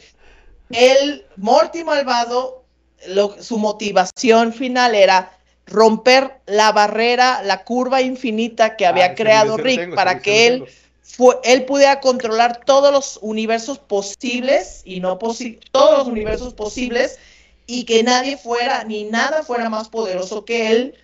El 0.70 1.26
Morty 1.36 1.84
malvado, 1.84 2.64
lo- 3.08 3.42
su 3.42 3.58
motivación 3.58 4.54
final 4.54 4.96
era 4.96 5.38
romper 5.66 6.40
la 6.46 6.72
barrera, 6.72 7.42
la 7.44 7.64
curva 7.64 8.02
infinita 8.02 8.76
que 8.76 8.86
había 8.86 9.06
Ah, 9.08 9.16
creado 9.16 9.58
Rick 9.58 9.80
tengo, 9.80 9.96
para 9.96 10.20
que 10.20 10.48
él 10.48 10.66
fue, 11.02 11.38
él 11.44 11.66
pudiera 11.66 12.00
controlar 12.00 12.62
todos 12.66 12.92
los 12.92 13.20
universos 13.22 13.78
posibles 13.80 14.82
y 14.86 15.00
no 15.00 15.20
posi- 15.20 15.60
todos 15.72 15.98
los 16.00 16.08
universos 16.08 16.54
posibles 16.54 17.20
y 17.68 17.84
que 17.86 18.04
nadie 18.04 18.38
fuera 18.38 18.84
ni 18.84 19.04
nada 19.06 19.44
fuera 19.44 19.70
más 19.70 19.90
poderoso 19.90 20.44
que 20.46 20.72
él. 20.72 20.96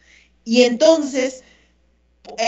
Y 0.46 0.64
entonces, 0.64 1.44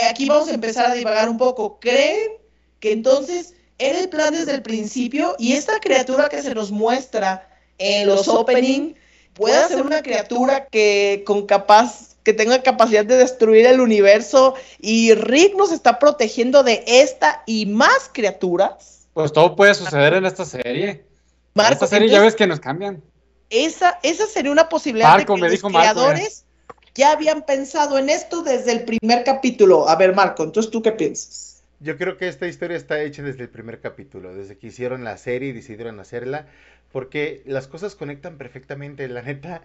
aquí 0.10 0.28
vamos 0.28 0.50
a 0.50 0.54
empezar 0.54 0.92
a 0.92 0.94
divagar 0.94 1.30
un 1.30 1.38
poco. 1.38 1.80
¿Creen 1.80 2.32
que 2.80 2.92
entonces 2.92 3.54
era 3.78 4.00
el 4.00 4.10
plan 4.10 4.34
desde 4.34 4.54
el 4.54 4.62
principio 4.62 5.36
y 5.40 5.54
esta 5.54 5.80
criatura 5.80 6.30
que 6.30 6.42
se 6.42 6.54
nos 6.54 6.72
muestra 6.72 7.48
en 7.78 8.08
los 8.08 8.28
opening 8.28 8.94
puede 9.34 9.68
ser 9.68 9.82
una 9.82 10.02
criatura 10.02 10.68
que 10.68 11.24
con 11.26 11.48
capaz 11.48 12.16
que 12.24 12.34
tenga 12.34 12.62
capacidad 12.62 13.04
de 13.04 13.18
destruir 13.18 13.66
el 13.66 13.82
universo 13.82 14.54
y 14.80 15.14
Rick 15.16 15.56
nos 15.56 15.72
está 15.72 15.98
protegiendo 15.98 16.62
de 16.64 16.84
esta 16.86 17.42
y 17.48 17.66
más 17.66 18.12
criaturas? 18.12 19.08
Pues 19.14 19.34
todo 19.34 19.56
puede 19.56 19.74
suceder 19.74 20.14
en 20.14 20.26
esta 20.26 20.46
serie. 20.46 20.90
En 20.90 21.06
Marco, 21.56 21.74
esta 21.74 21.88
serie 21.88 22.10
ya 22.10 22.22
ves 22.22 22.36
que 22.36 22.46
nos 22.46 22.60
cambian. 22.60 23.02
esa, 23.50 24.00
esa 24.04 24.28
sería 24.28 24.52
una 24.52 24.70
posibilidad 24.70 25.10
Marco, 25.10 25.34
de 25.34 25.38
que 25.38 25.42
me 25.42 25.48
los 25.48 25.52
dijo 25.52 25.70
Marco, 25.70 25.90
eh. 25.90 25.94
creadores 25.94 26.46
ya 26.96 27.12
habían 27.12 27.44
pensado 27.46 27.98
en 27.98 28.10
esto 28.10 28.44
desde 28.44 28.72
el 28.72 28.84
primer 28.84 29.24
capítulo. 29.24 29.88
A 29.88 29.96
ver, 29.96 30.14
Marco, 30.16 30.44
entonces 30.44 30.72
tú 30.72 30.82
qué 30.82 30.92
piensas? 30.92 31.64
Yo 31.80 31.98
creo 31.98 32.18
que 32.18 32.28
esta 32.28 32.48
historia 32.48 32.78
está 32.78 33.02
hecha 33.02 33.24
desde 33.24 33.44
el 33.44 33.50
primer 33.50 33.80
capítulo, 33.80 34.36
desde 34.36 34.58
que 34.58 34.68
hicieron 34.68 35.04
la 35.04 35.18
serie 35.18 35.50
y 35.50 35.54
decidieron 35.54 36.00
hacerla, 36.00 36.48
porque 36.92 37.42
las 37.46 37.68
cosas 37.68 37.96
conectan 37.96 38.38
perfectamente. 38.38 39.08
La 39.08 39.24
neta, 39.24 39.64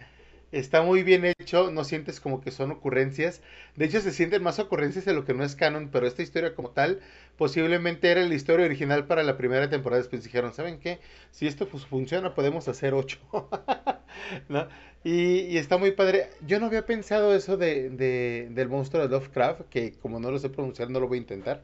está 0.52 0.82
muy 0.82 1.02
bien 1.02 1.24
hecho, 1.24 1.70
no 1.70 1.84
sientes 1.84 2.20
como 2.20 2.40
que 2.40 2.50
son 2.50 2.70
ocurrencias. 2.70 3.42
De 3.76 3.84
hecho, 3.86 4.00
se 4.00 4.12
sienten 4.12 4.42
más 4.42 4.58
ocurrencias 4.58 5.04
de 5.04 5.12
lo 5.14 5.24
que 5.24 5.34
no 5.34 5.44
es 5.44 5.56
canon, 5.56 5.88
pero 5.92 6.06
esta 6.06 6.22
historia 6.22 6.54
como 6.54 6.70
tal, 6.70 7.00
posiblemente 7.36 8.10
era 8.10 8.22
la 8.24 8.34
historia 8.34 8.66
original 8.66 9.06
para 9.06 9.22
la 9.22 9.36
primera 9.36 9.68
temporada. 9.70 10.00
Después 10.02 10.22
dijeron, 10.24 10.54
¿saben 10.54 10.78
qué? 10.80 11.00
Si 11.30 11.46
esto 11.46 11.68
pues, 11.68 11.84
funciona, 11.86 12.34
podemos 12.34 12.68
hacer 12.68 12.94
ocho. 12.94 13.18
¿No? 14.48 14.68
Y, 15.04 15.40
y 15.42 15.58
está 15.58 15.78
muy 15.78 15.92
padre. 15.92 16.30
Yo 16.46 16.58
no 16.60 16.66
había 16.66 16.84
pensado 16.86 17.34
eso 17.34 17.56
de, 17.56 17.90
de- 17.90 18.48
del 18.50 18.68
monstruo 18.68 19.02
de 19.02 19.08
Lovecraft, 19.08 19.62
que 19.70 19.92
como 20.00 20.18
no 20.20 20.30
lo 20.30 20.38
sé 20.38 20.48
pronunciar, 20.50 20.90
no 20.90 21.00
lo 21.00 21.08
voy 21.08 21.18
a 21.18 21.20
intentar. 21.20 21.62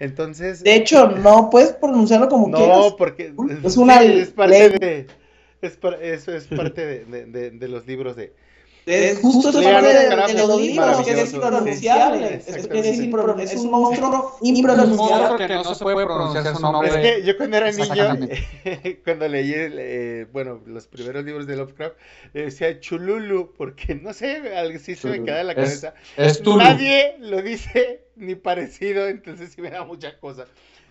Entonces, 0.00 0.64
De 0.64 0.74
hecho, 0.76 1.08
no 1.10 1.50
puedes 1.50 1.72
pronunciarlo 1.74 2.28
como 2.28 2.46
no, 2.48 2.56
quieras. 2.56 2.96
porque 2.98 3.32
Es 3.62 3.76
una 3.76 4.02
es 4.02 4.30
parte 4.30 4.70
de, 4.70 5.06
es, 5.66 5.76
par- 5.76 6.02
eso 6.02 6.32
es 6.34 6.44
parte 6.46 6.84
de, 6.86 7.04
de- 7.04 7.26
de- 7.26 7.50
de 7.50 7.68
los 7.68 7.86
libros 7.86 8.16
de... 8.16 8.32
Es 8.86 9.18
justo 9.20 9.48
es 9.48 9.54
Lean 9.54 9.82
parte 9.82 9.94
de, 9.94 10.14
los 10.14 10.50
es 10.50 10.60
libros, 10.60 11.02
que 11.06 11.12
es 11.22 11.32
impronunciable. 11.32 12.34
Es, 12.34 12.48
es 12.48 12.68
impro- 13.00 13.40
es 13.40 13.54
un 13.54 13.70
monstruo 13.70 14.08
Un 14.08 14.10
monstruo 14.10 14.36
impronunciable. 14.42 15.46
que 15.46 15.54
no 15.54 15.74
se 15.74 15.82
puede 15.82 16.04
pronunciar 16.04 16.44
su 16.44 16.50
Es 16.52 16.60
nombre. 16.60 16.90
que 17.00 17.22
yo 17.24 17.34
cuando 17.38 17.56
era 17.56 17.72
niño, 17.72 18.28
cuando 19.04 19.26
leí, 19.28 19.52
eh, 19.56 20.26
bueno, 20.34 20.60
los 20.66 20.86
primeros 20.86 21.24
libros 21.24 21.46
de 21.46 21.56
Lovecraft, 21.56 21.96
eh, 22.34 22.42
decía 22.42 22.78
Chululu, 22.78 23.54
porque 23.56 23.94
no 23.94 24.12
sé, 24.12 24.54
algo 24.54 24.78
sí 24.78 24.94
se 24.96 25.08
me 25.08 25.24
queda 25.24 25.40
en 25.40 25.46
la 25.46 25.52
Es- 25.54 25.58
cabeza. 25.80 25.94
Es 26.18 26.42
Tulu. 26.42 26.58
Nadie 26.58 27.16
lo 27.20 27.40
dice 27.40 28.02
ni 28.16 28.34
parecido, 28.34 29.08
entonces 29.08 29.50
sí 29.54 29.62
me 29.62 29.70
da 29.70 29.84
mucha 29.84 30.18
cosa. 30.18 30.44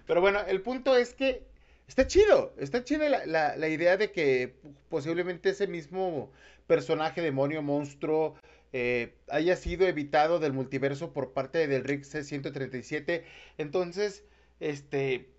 Pero 0.07 0.19
bueno, 0.19 0.39
el 0.47 0.62
punto 0.62 0.95
es 0.97 1.13
que 1.13 1.43
está 1.87 2.07
chido, 2.07 2.53
está 2.57 2.83
chida 2.83 3.09
la, 3.09 3.25
la- 3.25 3.55
la 3.57 3.67
idea 3.69 3.97
de 3.97 4.11
que 4.11 4.55
posiblemente 4.89 5.49
ese 5.49 5.67
mismo 5.67 6.31
personaje, 6.67 7.21
demonio, 7.21 7.61
monstruo, 7.61 8.35
eh, 8.73 9.13
haya 9.29 9.55
sido 9.55 9.87
evitado 9.87 10.39
del 10.39 10.53
multiverso 10.53 11.13
por 11.13 11.33
parte 11.33 11.67
del 11.67 11.83
Rick 11.83 12.03
C-137. 12.03 13.23
Entonces, 13.57 14.23
este, 14.59 15.29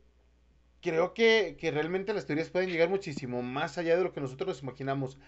creo 0.82 1.14
que, 1.14 1.56
que 1.60 1.70
realmente 1.70 2.14
las 2.14 2.26
teorías 2.26 2.50
pueden 2.50 2.70
llegar 2.70 2.88
muchísimo 2.90 3.42
más 3.42 3.78
allá 3.78 3.96
de 3.96 4.04
lo 4.04 4.12
que 4.12 4.20
nosotros 4.20 4.48
nos 4.48 4.62
imaginamos. 4.62 5.18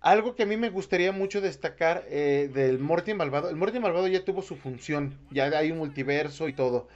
Algo 0.00 0.34
que 0.36 0.44
a 0.44 0.46
mí 0.46 0.56
me 0.56 0.70
gustaría 0.70 1.10
mucho 1.12 1.40
destacar 1.40 2.04
eh, 2.08 2.50
del 2.52 2.78
Morty 2.78 3.14
Malvado. 3.14 3.50
El 3.50 3.56
Morty 3.56 3.80
Malvado 3.80 4.06
ya 4.08 4.24
tuvo 4.24 4.42
su 4.42 4.56
función, 4.56 5.18
ya 5.30 5.46
hay 5.58 5.72
un 5.72 5.78
multiverso 5.78 6.48
y 6.48 6.52
todo. 6.52 6.88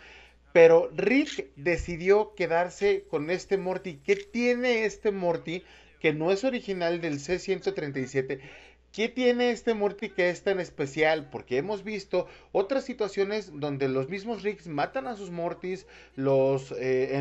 Pero 0.53 0.91
Rick 0.95 1.51
decidió 1.57 2.35
quedarse 2.35 3.05
con 3.09 3.31
este 3.31 3.57
Morty. 3.57 4.01
¿Qué 4.05 4.17
tiene 4.17 4.85
este 4.85 5.11
Morty 5.11 5.63
que 6.01 6.13
no 6.13 6.31
es 6.31 6.45
original 6.45 7.01
del 7.01 7.21
C-137? 7.21 8.41
¿Qué 8.93 9.09
tiene 9.09 9.53
este 9.53 9.73
Morty 9.73 10.11
que 10.11 10.29
es 10.29 10.43
tan 10.43 10.61
especial? 10.61 11.31
Porque 11.31 11.57
hemos 11.57 11.83
visto 11.83 12.27
otras 12.53 12.85
situaciones 12.85 13.51
donde 13.59 13.89
los 13.89 14.11
mismos 14.11 14.43
Ricks 14.43 14.67
matan 14.67 15.07
a 15.07 15.17
sus 15.17 15.31
Mortys, 15.31 15.87
los 16.15 16.75
eh, 16.79 17.19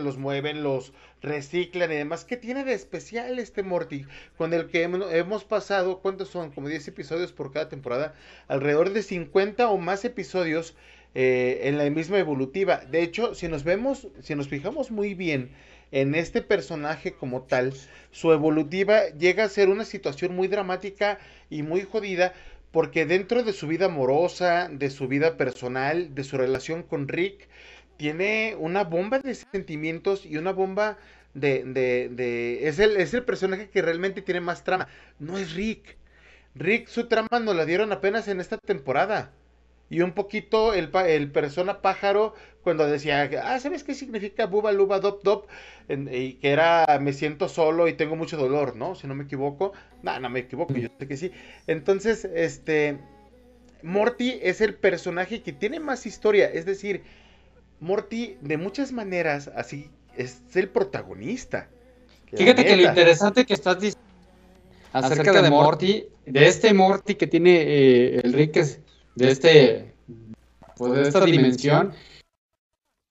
los 0.00 0.16
mueven, 0.16 0.62
los 0.62 0.92
reciclan 1.20 1.90
y 1.90 1.96
demás. 1.96 2.24
¿Qué 2.24 2.36
tiene 2.36 2.62
de 2.62 2.74
especial 2.74 3.40
este 3.40 3.64
Morty? 3.64 4.06
Con 4.36 4.54
el 4.54 4.68
que 4.68 4.84
hemos, 4.84 5.12
hemos 5.12 5.42
pasado, 5.42 5.98
¿cuántos 5.98 6.28
son? 6.28 6.52
Como 6.52 6.68
10 6.68 6.86
episodios 6.86 7.32
por 7.32 7.52
cada 7.52 7.68
temporada. 7.68 8.14
Alrededor 8.46 8.92
de 8.92 9.02
50 9.02 9.68
o 9.70 9.76
más 9.76 10.04
episodios 10.04 10.76
eh, 11.22 11.60
en 11.68 11.78
la 11.78 11.88
misma 11.90 12.18
evolutiva. 12.18 12.74
De 12.92 13.02
hecho, 13.02 13.34
si 13.34 13.48
nos 13.48 13.64
vemos, 13.64 14.08
si 14.22 14.34
nos 14.34 14.48
fijamos 14.48 14.90
muy 14.90 15.14
bien 15.14 15.50
en 15.90 16.14
este 16.14 16.42
personaje 16.42 17.12
como 17.12 17.42
tal, 17.42 17.72
su 18.10 18.32
evolutiva 18.32 18.96
llega 19.18 19.44
a 19.44 19.48
ser 19.48 19.68
una 19.68 19.84
situación 19.84 20.34
muy 20.36 20.48
dramática 20.48 21.18
y 21.50 21.62
muy 21.62 21.82
jodida 21.82 22.34
porque 22.72 23.06
dentro 23.06 23.42
de 23.42 23.52
su 23.52 23.66
vida 23.66 23.86
amorosa, 23.86 24.68
de 24.70 24.90
su 24.90 25.08
vida 25.08 25.36
personal, 25.36 26.14
de 26.14 26.24
su 26.24 26.36
relación 26.36 26.82
con 26.82 27.08
Rick, 27.08 27.48
tiene 27.96 28.54
una 28.58 28.84
bomba 28.84 29.18
de 29.18 29.34
sentimientos 29.34 30.24
y 30.26 30.36
una 30.36 30.52
bomba 30.52 30.98
de... 31.34 31.64
de, 31.64 32.08
de- 32.10 32.68
es, 32.68 32.78
el, 32.78 32.96
es 32.96 33.14
el 33.14 33.24
personaje 33.24 33.68
que 33.70 33.82
realmente 33.82 34.22
tiene 34.22 34.40
más 34.40 34.64
trama. 34.64 34.88
No 35.18 35.38
es 35.38 35.54
Rick. 35.54 35.96
Rick 36.54 36.88
su 36.88 37.06
trama 37.08 37.40
nos 37.40 37.56
la 37.56 37.64
dieron 37.64 37.92
apenas 37.92 38.28
en 38.28 38.40
esta 38.40 38.58
temporada. 38.58 39.32
Y 39.90 40.00
un 40.02 40.12
poquito 40.12 40.74
el, 40.74 40.90
pa- 40.90 41.08
el 41.08 41.30
persona 41.30 41.80
pájaro 41.80 42.34
cuando 42.62 42.86
decía, 42.86 43.30
ah, 43.44 43.58
¿sabes 43.58 43.84
qué 43.84 43.94
significa 43.94 44.46
buba, 44.46 44.72
luba, 44.72 45.00
dop, 45.00 45.22
dop? 45.22 45.46
En- 45.88 46.08
y 46.12 46.34
que 46.34 46.50
era, 46.50 46.98
me 47.00 47.12
siento 47.14 47.48
solo 47.48 47.88
y 47.88 47.94
tengo 47.94 48.14
mucho 48.16 48.36
dolor, 48.36 48.76
¿no? 48.76 48.94
Si 48.94 49.06
no 49.06 49.14
me 49.14 49.24
equivoco. 49.24 49.72
No, 50.02 50.20
no 50.20 50.28
me 50.28 50.40
equivoco, 50.40 50.74
yo 50.74 50.88
sé 50.98 51.08
que 51.08 51.16
sí. 51.16 51.32
Entonces, 51.66 52.26
este, 52.34 52.98
Morty 53.82 54.38
es 54.42 54.60
el 54.60 54.74
personaje 54.74 55.42
que 55.42 55.52
tiene 55.52 55.80
más 55.80 56.04
historia. 56.06 56.50
Es 56.52 56.66
decir, 56.66 57.02
Morty 57.80 58.36
de 58.42 58.56
muchas 58.58 58.92
maneras, 58.92 59.50
así, 59.54 59.88
es 60.16 60.42
el 60.54 60.68
protagonista. 60.68 61.68
Fíjate 62.36 62.64
que 62.66 62.76
lo 62.76 62.82
interesante 62.90 63.46
que 63.46 63.54
estás 63.54 63.76
diciendo 63.80 63.98
acerca 64.92 65.32
de 65.42 65.50
Morty, 65.50 66.04
de 66.26 66.46
este 66.48 66.74
Morty 66.74 67.14
que 67.14 67.26
tiene 67.26 67.62
eh, 67.62 68.20
el 68.24 68.32
Rick, 68.32 68.56
es- 68.56 68.80
de 69.18 69.30
este, 69.30 69.94
pues 70.76 70.92
de 70.92 71.02
esta 71.02 71.24
dimensión, 71.24 71.92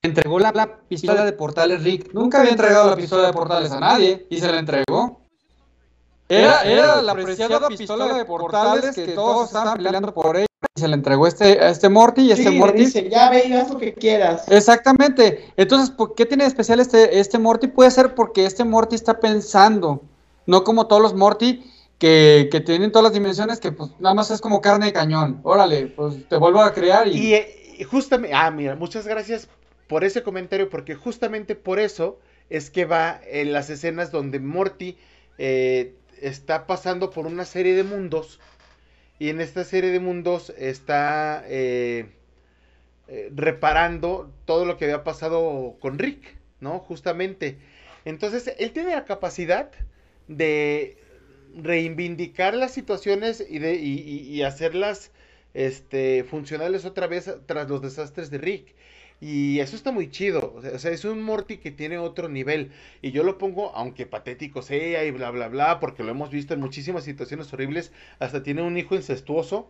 entregó 0.01 0.39
la, 0.39 0.51
la 0.53 0.79
pistola 0.79 1.25
de 1.25 1.33
portales 1.33 1.83
Rick. 1.83 2.13
Nunca 2.13 2.39
había 2.39 2.51
entregado 2.51 2.89
la 2.89 2.95
pistola 2.95 3.27
de 3.27 3.33
portales 3.33 3.71
a 3.71 3.79
nadie 3.79 4.25
y 4.29 4.39
se 4.39 4.51
la 4.51 4.59
entregó. 4.59 5.21
Era, 6.29 6.63
era 6.63 7.01
la 7.01 7.13
preciada 7.13 7.67
pistola 7.67 8.13
de 8.13 8.25
portales 8.25 8.95
que 8.95 9.07
todos 9.09 9.47
estaban 9.47 9.77
peleando 9.77 10.13
por 10.13 10.35
ella 10.35 10.47
y 10.75 10.79
se 10.79 10.87
la 10.87 10.95
entregó 10.95 11.27
este, 11.27 11.59
a 11.61 11.69
este 11.69 11.89
Morty 11.89 12.21
y 12.21 12.31
este 12.31 12.49
Sí, 12.49 12.57
Morty 12.57 12.79
dice, 12.79 13.09
ya 13.09 13.29
ve 13.29 13.47
y 13.47 13.53
haz 13.53 13.69
lo 13.69 13.77
que 13.77 13.93
quieras. 13.93 14.43
Exactamente. 14.47 15.51
Entonces, 15.55 15.89
¿por 15.89 16.15
qué 16.15 16.25
tiene 16.25 16.43
de 16.43 16.49
especial 16.49 16.79
este, 16.79 17.19
este 17.19 17.37
Morty? 17.37 17.67
Puede 17.67 17.91
ser 17.91 18.15
porque 18.15 18.45
este 18.45 18.63
Morty 18.63 18.95
está 18.95 19.19
pensando, 19.19 20.01
no 20.45 20.63
como 20.63 20.87
todos 20.87 21.01
los 21.01 21.13
Morty 21.13 21.63
que, 21.99 22.49
tienen 22.65 22.91
todas 22.91 23.05
las 23.05 23.13
dimensiones, 23.13 23.59
que 23.59 23.71
pues 23.71 23.91
nada 23.99 24.15
más 24.15 24.31
es 24.31 24.41
como 24.41 24.61
carne 24.61 24.87
de 24.87 24.93
cañón. 24.93 25.39
Órale, 25.43 25.87
pues 25.87 26.27
te 26.27 26.37
vuelvo 26.37 26.61
a 26.61 26.73
crear 26.73 27.07
y... 27.07 27.17
Y, 27.17 27.33
eh, 27.33 27.83
justamente, 27.89 28.35
ah, 28.35 28.51
mira, 28.51 28.75
muchas 28.75 29.07
gracias 29.07 29.47
por 29.87 30.03
ese 30.03 30.23
comentario, 30.23 30.69
porque 30.69 30.95
justamente 30.95 31.55
por 31.55 31.79
eso 31.79 32.19
es 32.49 32.69
que 32.69 32.85
va 32.85 33.19
en 33.27 33.53
las 33.53 33.69
escenas 33.69 34.11
donde 34.11 34.39
Morty 34.39 34.97
eh, 35.37 35.93
está 36.21 36.67
pasando 36.67 37.09
por 37.09 37.25
una 37.25 37.45
serie 37.45 37.75
de 37.75 37.83
mundos 37.83 38.39
y 39.19 39.29
en 39.29 39.41
esta 39.41 39.63
serie 39.63 39.91
de 39.91 39.99
mundos 39.99 40.53
está 40.57 41.43
eh, 41.47 42.09
eh, 43.07 43.31
reparando 43.33 44.31
todo 44.45 44.65
lo 44.65 44.77
que 44.77 44.85
había 44.85 45.03
pasado 45.03 45.75
con 45.79 45.97
Rick, 45.97 46.37
¿no? 46.59 46.79
Justamente. 46.79 47.57
Entonces, 48.05 48.53
él 48.59 48.71
tiene 48.71 48.91
la 48.91 49.05
capacidad 49.05 49.71
de 50.27 50.97
reivindicar 51.57 52.53
las 52.55 52.71
situaciones 52.73 53.45
y, 53.49 53.59
de, 53.59 53.75
y, 53.75 53.93
y- 53.99 54.35
y 54.35 54.43
hacerlas 54.43 55.11
este, 55.53 56.23
funcionales 56.23 56.85
otra 56.85 57.07
vez 57.07 57.33
tras 57.45 57.69
los 57.69 57.81
desastres 57.81 58.29
de 58.29 58.37
Rick. 58.37 58.75
Y 59.19 59.59
eso 59.61 59.75
está 59.75 59.91
muy 59.91 60.11
chido. 60.11 60.53
O 60.55 60.77
sea, 60.79 60.91
es 60.91 61.03
un 61.03 61.23
Morty 61.23 61.57
que 61.57 61.71
tiene 61.71 61.97
otro 61.97 62.29
nivel. 62.29 62.71
Y 63.01 63.11
yo 63.11 63.23
lo 63.23 63.39
pongo, 63.39 63.71
aunque 63.75 64.05
patético 64.05 64.61
sea 64.61 65.03
y 65.05 65.11
bla, 65.11 65.31
bla, 65.31 65.47
bla, 65.47 65.79
porque 65.79 66.03
lo 66.03 66.11
hemos 66.11 66.29
visto 66.29 66.53
en 66.53 66.59
muchísimas 66.59 67.03
situaciones 67.03 67.51
horribles. 67.51 67.91
Hasta 68.19 68.43
tiene 68.43 68.61
un 68.61 68.77
hijo 68.77 68.93
incestuoso, 68.95 69.67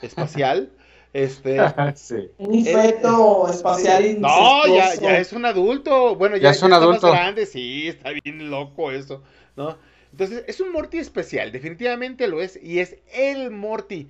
espacial. 0.00 0.70
este. 1.12 1.58
Sí. 1.94 2.30
Un 2.38 2.64
feto 2.64 3.48
espacial 3.48 4.20
No, 4.20 4.66
ya, 4.66 4.92
es 5.18 5.32
un 5.32 5.44
adulto. 5.44 6.16
Bueno, 6.16 6.36
ya, 6.36 6.44
Ya 6.44 6.50
es 6.50 6.62
un 6.62 6.70
ya 6.70 6.76
está 6.76 6.84
adulto. 6.84 7.06
más 7.08 7.16
grande, 7.20 7.46
sí, 7.46 7.86
está 7.88 8.10
bien 8.10 8.50
loco 8.50 8.90
eso, 8.90 9.22
¿no? 9.56 9.76
Entonces, 10.12 10.44
es 10.46 10.60
un 10.60 10.72
Morty 10.72 10.98
especial, 10.98 11.52
definitivamente 11.52 12.28
lo 12.28 12.42
es, 12.42 12.58
y 12.62 12.80
es 12.80 12.98
el 13.14 13.50
Morty. 13.50 14.08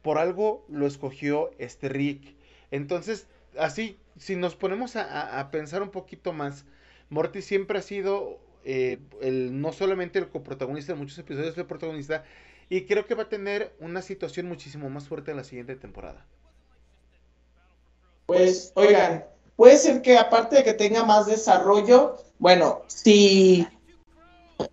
Por 0.00 0.18
algo 0.18 0.64
lo 0.68 0.86
escogió 0.86 1.50
este 1.58 1.88
Rick. 1.88 2.36
Entonces, 2.70 3.26
así, 3.58 3.98
si 4.18 4.36
nos 4.36 4.54
ponemos 4.54 4.96
a, 4.96 5.48
pensar 5.50 5.82
un 5.82 5.90
poquito 5.90 6.32
más, 6.32 6.64
Morty 7.10 7.42
siempre 7.42 7.78
ha 7.78 7.82
sido 7.82 8.38
eh, 8.64 8.98
el, 9.20 9.60
no 9.60 9.72
solamente 9.72 10.18
el 10.18 10.28
coprotagonista 10.28 10.92
de 10.92 10.98
muchos 10.98 11.18
episodios, 11.18 11.58
el 11.58 11.66
protagonista, 11.66 12.24
y 12.68 12.82
creo 12.86 13.06
que 13.06 13.14
va 13.14 13.24
a 13.24 13.28
tener 13.28 13.74
una 13.80 14.02
situación 14.02 14.46
muchísimo 14.46 14.88
más 14.88 15.08
fuerte 15.08 15.32
en 15.32 15.36
la 15.36 15.44
siguiente 15.44 15.74
temporada. 15.74 16.24
Pues, 18.26 18.72
oigan, 18.76 19.24
puede 19.56 19.76
ser 19.76 20.00
que 20.00 20.16
aparte 20.16 20.56
de 20.56 20.64
que 20.64 20.74
tenga 20.74 21.04
más 21.04 21.26
desarrollo, 21.26 22.16
bueno, 22.38 22.82
si 22.86 23.66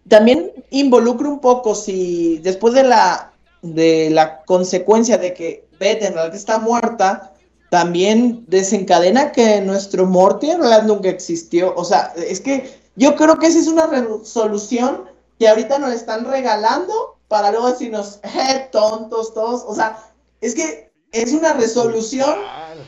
también 0.08 0.52
involucra 0.70 1.28
un 1.28 1.40
poco, 1.40 1.76
si 1.76 2.40
después 2.40 2.74
de 2.74 2.84
la 2.84 3.32
de 3.62 4.10
la 4.10 4.42
consecuencia 4.44 5.18
de 5.18 5.34
que 5.34 5.68
Beth 5.80 6.02
en 6.04 6.14
realidad 6.14 6.36
está 6.36 6.60
muerta, 6.60 7.34
también 7.70 8.44
desencadena 8.48 9.32
que 9.32 9.62
nuestro 9.62 10.06
Morty 10.06 10.50
en 10.50 10.60
realidad 10.60 10.84
nunca 10.84 11.10
existió. 11.10 11.74
O 11.76 11.86
sea, 11.86 12.14
es 12.18 12.42
que 12.42 12.82
yo 12.96 13.16
creo 13.16 13.38
que 13.38 13.48
esa 13.48 13.60
es 13.60 13.68
una 13.68 13.88
resolución 13.88 15.06
que 15.40 15.48
ahorita 15.48 15.80
nos 15.80 15.94
están 15.94 16.26
regalando 16.26 17.18
para 17.28 17.52
luego 17.52 17.72
decirnos, 17.72 18.20
eh, 18.24 18.68
tontos 18.72 19.34
todos. 19.34 19.64
O 19.66 19.74
sea, 19.74 19.98
es 20.42 20.54
que 20.54 20.92
es 21.12 21.32
una 21.34 21.54
resolución 21.54 22.36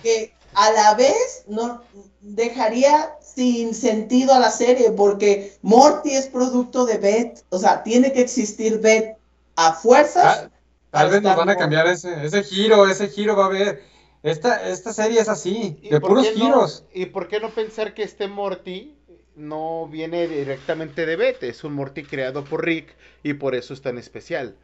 que 0.01 0.33
a 0.55 0.71
la 0.71 0.93
vez 0.95 1.43
no 1.47 1.81
dejaría 2.21 3.15
sin 3.21 3.73
sentido 3.73 4.33
a 4.33 4.39
la 4.39 4.51
serie 4.51 4.91
porque 4.91 5.53
Morty 5.61 6.11
es 6.11 6.27
producto 6.27 6.85
de 6.85 6.97
Beth, 6.97 7.43
o 7.49 7.59
sea, 7.59 7.83
tiene 7.83 8.13
que 8.13 8.21
existir 8.21 8.79
Beth 8.79 9.17
a 9.55 9.73
fuerzas. 9.73 10.41
Tal, 10.41 10.51
tal 10.91 11.09
vez 11.11 11.21
nos 11.21 11.35
van 11.35 11.49
a 11.49 11.55
cambiar 11.57 11.87
ese, 11.87 12.25
ese 12.25 12.43
giro, 12.43 12.87
ese 12.87 13.09
giro 13.09 13.35
va 13.35 13.43
a 13.45 13.47
haber. 13.47 13.83
Esta, 14.23 14.69
esta 14.69 14.93
serie 14.93 15.19
es 15.19 15.27
así, 15.27 15.77
¿Y 15.81 15.89
de 15.89 15.99
por 15.99 16.11
puros 16.11 16.27
qué 16.27 16.37
no- 16.37 16.45
giros. 16.45 16.85
¿Y 16.93 17.07
por 17.07 17.27
qué 17.27 17.41
no 17.41 17.49
pensar 17.49 17.93
que 17.93 18.03
este 18.03 18.27
Morty 18.29 18.95
no 19.35 19.87
viene 19.87 20.27
directamente 20.29 21.05
de 21.05 21.15
Beth? 21.17 21.43
Es 21.43 21.63
un 21.65 21.73
Morty 21.73 22.03
creado 22.03 22.45
por 22.45 22.63
Rick 22.63 22.95
y 23.21 23.33
por 23.33 23.53
eso 23.53 23.73
es 23.73 23.81
tan 23.81 23.97
especial. 23.97 24.55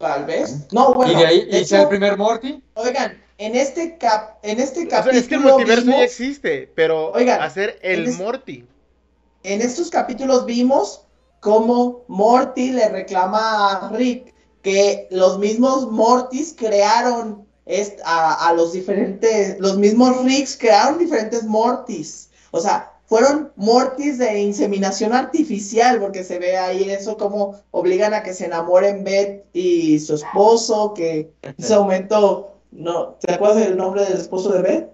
Tal 0.00 0.24
vez. 0.24 0.66
No, 0.72 0.94
bueno. 0.94 1.12
y 1.12 1.16
de 1.16 1.26
ahí 1.26 1.44
de 1.44 1.60
hice 1.60 1.80
el 1.82 1.88
primer 1.88 2.16
Morty. 2.16 2.62
Oigan, 2.74 3.22
en 3.36 3.54
este 3.54 3.98
cap, 3.98 4.38
en 4.42 4.58
este 4.58 4.86
O 4.86 4.90
sea, 4.90 4.98
capítulo 5.02 5.18
es 5.20 5.28
que 5.28 5.34
el 5.34 5.40
multiverso 5.42 5.84
ya 5.84 5.90
vimos- 5.92 6.04
existe, 6.04 6.72
pero 6.74 7.12
Oigan, 7.12 7.42
hacer 7.42 7.78
el 7.82 8.04
en 8.04 8.08
es- 8.08 8.18
Morty. 8.18 8.66
en 9.42 9.60
estos 9.60 9.90
capítulos 9.90 10.46
vimos 10.46 11.02
cómo 11.40 12.04
Morty 12.08 12.70
le 12.72 12.88
reclama 12.88 13.72
a 13.72 13.88
Rick 13.90 14.34
que 14.62 15.06
los 15.10 15.38
mismos 15.38 15.90
Mortys 15.90 16.54
crearon 16.58 17.46
a, 18.04 18.48
a 18.48 18.52
los 18.54 18.72
diferentes, 18.72 19.58
los 19.60 19.76
mismos 19.78 20.24
Ricks 20.24 20.56
crearon 20.58 20.98
diferentes 20.98 21.44
Mortys. 21.44 22.30
O 22.52 22.60
sea, 22.60 22.90
fueron 23.10 23.52
Mortys 23.56 24.18
de 24.18 24.38
inseminación 24.38 25.12
artificial, 25.12 25.98
porque 25.98 26.22
se 26.22 26.38
ve 26.38 26.56
ahí 26.56 26.88
eso 26.88 27.16
como 27.16 27.60
obligan 27.72 28.14
a 28.14 28.22
que 28.22 28.32
se 28.32 28.46
enamoren 28.46 29.02
Beth 29.02 29.46
y 29.52 29.98
su 29.98 30.14
esposo, 30.14 30.94
que 30.94 31.32
en 31.42 31.54
ese 31.58 31.74
momento, 31.74 32.54
no, 32.70 33.16
¿te 33.20 33.34
acuerdas 33.34 33.64
del 33.64 33.76
nombre 33.76 34.04
del 34.04 34.12
esposo 34.12 34.52
de 34.52 34.62
Beth? 34.62 34.90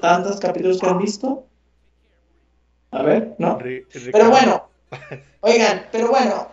Tantos 0.00 0.38
capítulos 0.38 0.78
que 0.78 0.86
han 0.86 0.98
visto. 0.98 1.44
A 2.92 3.02
ver, 3.02 3.34
¿no? 3.38 3.58
Pero 3.58 4.30
bueno, 4.30 4.68
oigan, 5.40 5.86
pero 5.90 6.10
bueno, 6.10 6.46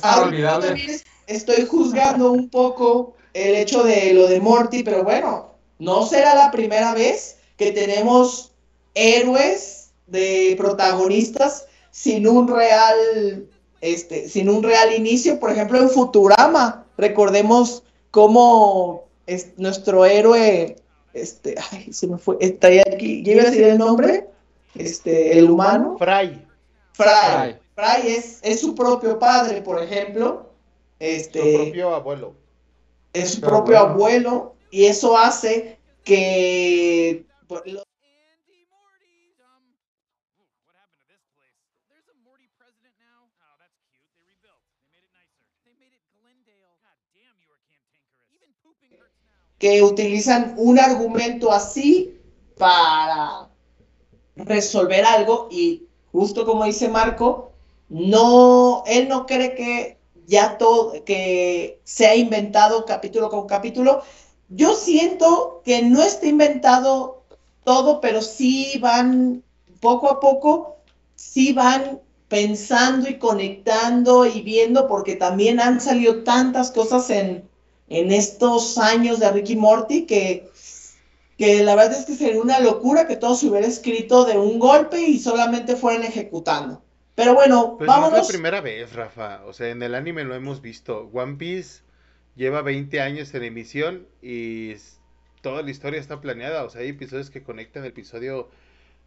ahorita 0.00 0.60
también 0.60 0.98
estoy 1.26 1.66
juzgando 1.66 2.32
un 2.32 2.48
poco 2.48 3.16
el 3.34 3.54
hecho 3.54 3.82
de 3.82 4.14
lo 4.14 4.26
de 4.28 4.40
Morty, 4.40 4.82
pero 4.82 5.04
bueno, 5.04 5.50
no 5.78 6.06
será 6.06 6.34
la 6.34 6.50
primera 6.50 6.94
vez 6.94 7.36
que 7.58 7.72
tenemos 7.72 8.54
héroes 8.94 9.81
de 10.06 10.54
protagonistas 10.58 11.66
sin 11.90 12.26
un 12.26 12.48
real, 12.48 13.46
este, 13.80 14.28
sin 14.28 14.48
un 14.48 14.62
real 14.62 14.94
inicio. 14.94 15.38
Por 15.38 15.50
ejemplo, 15.50 15.78
en 15.78 15.90
Futurama, 15.90 16.86
recordemos 16.96 17.82
cómo 18.10 19.04
es 19.26 19.52
nuestro 19.56 20.04
héroe, 20.04 20.76
este, 21.12 21.54
ay, 21.70 21.92
se 21.92 22.06
me 22.06 22.18
fue, 22.18 22.36
estaría 22.40 22.82
aquí, 22.92 23.22
¿ya 23.22 23.32
iba 23.32 23.42
a 23.42 23.46
decir 23.46 23.64
el 23.64 23.78
nombre? 23.78 24.28
Este, 24.74 25.38
el 25.38 25.50
humano. 25.50 25.96
Fry. 25.98 26.46
Fry. 26.92 27.56
Fry 27.74 28.08
es, 28.10 28.38
es 28.42 28.60
su 28.60 28.74
propio 28.74 29.18
padre, 29.18 29.62
por 29.62 29.82
ejemplo. 29.82 30.50
Este, 30.98 31.40
Su 31.40 31.62
propio 31.64 31.94
abuelo. 31.94 32.34
es 33.12 33.30
su 33.32 33.40
propio 33.40 33.74
bueno. 33.74 33.90
abuelo. 33.92 34.54
Y 34.70 34.84
eso 34.86 35.16
hace 35.18 35.78
que. 36.04 37.26
Que 49.58 49.82
utilizan 49.82 50.54
un 50.56 50.80
argumento 50.80 51.52
así 51.52 52.18
para 52.58 53.48
resolver 54.34 55.04
algo 55.04 55.48
y 55.50 55.86
justo 56.10 56.44
como 56.44 56.64
dice 56.64 56.88
Marco, 56.88 57.52
no, 57.88 58.82
él 58.86 59.08
no 59.08 59.24
cree 59.26 59.54
que 59.54 59.98
ya 60.26 60.58
todo, 60.58 61.04
que 61.04 61.80
se 61.84 62.06
ha 62.06 62.16
inventado 62.16 62.84
capítulo 62.86 63.30
con 63.30 63.46
capítulo. 63.46 64.02
Yo 64.48 64.74
siento 64.74 65.62
que 65.64 65.82
no 65.82 66.02
está 66.02 66.26
inventado 66.26 67.22
todo, 67.64 68.00
pero 68.00 68.20
sí 68.22 68.78
van 68.80 69.42
poco 69.80 70.10
a 70.10 70.20
poco, 70.20 70.76
sí 71.14 71.52
van 71.52 72.00
pensando 72.28 73.08
y 73.08 73.18
conectando 73.18 74.26
y 74.26 74.40
viendo, 74.40 74.88
porque 74.88 75.16
también 75.16 75.60
han 75.60 75.80
salido 75.80 76.24
tantas 76.24 76.70
cosas 76.70 77.10
en, 77.10 77.48
en 77.92 78.12
estos 78.12 78.78
años 78.78 79.20
de 79.20 79.30
Ricky 79.30 79.56
Morty 79.56 80.06
que, 80.06 80.48
que 81.38 81.62
la 81.62 81.74
verdad 81.74 81.98
es 81.98 82.06
que 82.06 82.14
sería 82.14 82.40
una 82.40 82.60
locura 82.60 83.06
que 83.06 83.16
todo 83.16 83.34
se 83.34 83.46
hubiera 83.48 83.66
escrito 83.66 84.24
de 84.24 84.38
un 84.38 84.58
golpe 84.58 85.00
y 85.00 85.18
solamente 85.18 85.76
fueran 85.76 86.04
ejecutando. 86.04 86.82
Pero 87.14 87.34
bueno, 87.34 87.76
Pues 87.78 87.86
no 87.88 87.94
es 87.94 88.00
vámonos. 88.00 88.26
la 88.26 88.32
primera 88.32 88.60
vez, 88.60 88.92
Rafa. 88.94 89.42
O 89.46 89.52
sea, 89.52 89.68
en 89.68 89.82
el 89.82 89.94
anime 89.94 90.24
lo 90.24 90.34
hemos 90.34 90.62
visto. 90.62 91.10
One 91.12 91.34
Piece 91.36 91.82
lleva 92.36 92.62
20 92.62 93.00
años 93.00 93.34
en 93.34 93.42
emisión 93.44 94.06
y 94.22 94.74
toda 95.42 95.62
la 95.62 95.70
historia 95.70 96.00
está 96.00 96.20
planeada. 96.20 96.64
O 96.64 96.70
sea, 96.70 96.80
hay 96.80 96.88
episodios 96.88 97.28
que 97.30 97.42
conectan 97.42 97.82
el 97.84 97.90
episodio 97.90 98.48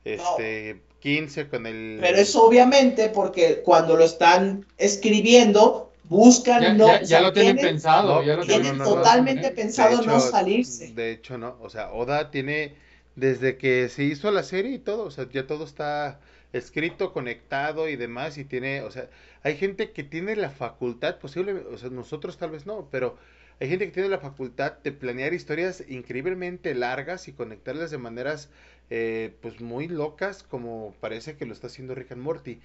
este, 0.04 0.82
15 1.00 1.48
con 1.50 1.66
el... 1.66 1.98
Pero 2.00 2.18
es 2.18 2.36
obviamente 2.36 3.10
porque 3.10 3.62
cuando 3.64 3.96
lo 3.98 4.04
están 4.06 4.66
escribiendo, 4.78 5.92
buscan 6.10 6.62
Ya, 6.62 6.74
no. 6.74 6.88
ya- 6.88 6.96
o 6.96 7.00
ya 7.02 7.06
sea, 7.08 7.22
lo 7.22 7.34
tienen 7.34 7.56
tienen- 7.56 7.74
pensado. 7.74 8.16
no, 8.16 8.24
ya 8.24 8.34
lo 8.36 8.40
no, 8.42 8.46
tienen 8.46 8.78
no, 8.78 8.84
no, 8.84 8.90
no. 8.90 8.96
totalmente 8.98 9.52
pensado 9.52 10.02
no 10.04 10.20
salirse. 10.20 10.94
De 10.94 11.12
hecho, 11.12 11.38
no. 11.38 11.58
O 11.62 11.70
sea, 11.70 11.92
Oda 11.94 12.32
tiene, 12.32 12.76
desde 13.16 13.58
que 13.58 13.90
se 13.90 14.04
hizo 14.04 14.32
la 14.32 14.44
serie 14.44 14.72
y 14.74 14.80
todo, 14.80 15.04
o 15.06 15.12
sea, 15.12 15.28
ya 15.30 15.48
todo 15.48 15.64
está 15.66 16.20
escrito, 16.54 17.12
conectado 17.12 17.90
y 17.90 17.96
demás, 17.98 18.38
y 18.38 18.46
tiene, 18.46 18.82
o 18.82 18.92
sea, 18.92 19.10
hay 19.44 19.58
gente 19.58 19.92
que 19.92 20.04
tiene 20.04 20.36
la 20.36 20.50
facultad, 20.50 21.18
posiblemente, 21.20 21.68
o 21.70 21.78
sea, 21.78 21.90
nosotros 21.90 22.38
tal 22.38 22.52
vez 22.52 22.66
no, 22.66 22.88
pero 22.92 23.18
hay 23.60 23.68
gente 23.70 23.86
que 23.86 23.92
tiene 23.92 24.10
la 24.10 24.20
facultad 24.20 24.74
de 24.84 24.92
planear 24.92 25.34
historias 25.34 25.84
increíblemente 25.88 26.74
largas 26.76 27.28
y 27.28 27.34
conectarlas 27.34 27.92
de 27.92 27.98
maneras, 27.98 28.50
eh, 28.90 29.34
pues, 29.42 29.60
muy 29.62 29.88
locas, 29.88 30.44
como 30.44 30.94
parece 31.02 31.36
que 31.36 31.46
lo 31.46 31.54
está 31.54 31.68
haciendo 31.68 31.96
Rick 31.96 32.12
and 32.14 32.22
Morty. 32.22 32.60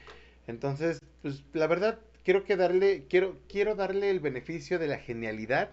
Entonces, 0.46 1.00
pues, 1.22 1.42
la 1.52 1.66
verdad, 1.66 1.98
quiero 2.30 2.44
que 2.44 2.56
darle, 2.56 3.06
quiero, 3.08 3.36
quiero 3.48 3.74
darle 3.74 4.08
el 4.08 4.20
beneficio 4.20 4.78
de 4.78 4.86
la 4.86 4.98
genialidad 4.98 5.70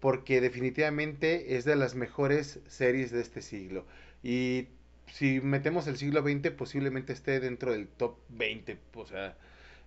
porque 0.00 0.42
definitivamente 0.42 1.56
es 1.56 1.64
de 1.64 1.76
las 1.76 1.94
mejores 1.94 2.58
series 2.68 3.10
de 3.10 3.22
este 3.22 3.40
siglo. 3.40 3.86
Y 4.22 4.66
si 5.10 5.40
metemos 5.40 5.86
el 5.86 5.96
siglo 5.96 6.20
XX, 6.20 6.50
posiblemente 6.50 7.14
esté 7.14 7.40
dentro 7.40 7.72
del 7.72 7.88
top 7.88 8.16
20. 8.28 8.76
O 8.96 9.06
sea, 9.06 9.34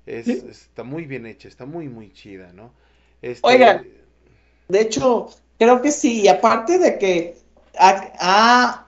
es- 0.08 0.26
Sí. 0.26 0.44
está 0.50 0.84
muy 0.84 1.06
bien 1.06 1.28
hecha, 1.28 1.48
está 1.48 1.66
muy, 1.66 1.88
muy 1.88 2.12
chida, 2.12 2.52
¿no? 2.52 2.74
Este, 3.22 3.48
Oigan. 3.48 3.86
De 4.70 4.82
hecho, 4.82 5.30
creo 5.60 5.84
que 5.84 5.92
sí. 5.92 6.22
Y 6.24 6.28
aparte 6.30 6.80
de 6.80 6.98
que 6.98 7.36
ha- 7.78 8.12
ha- 8.20 8.88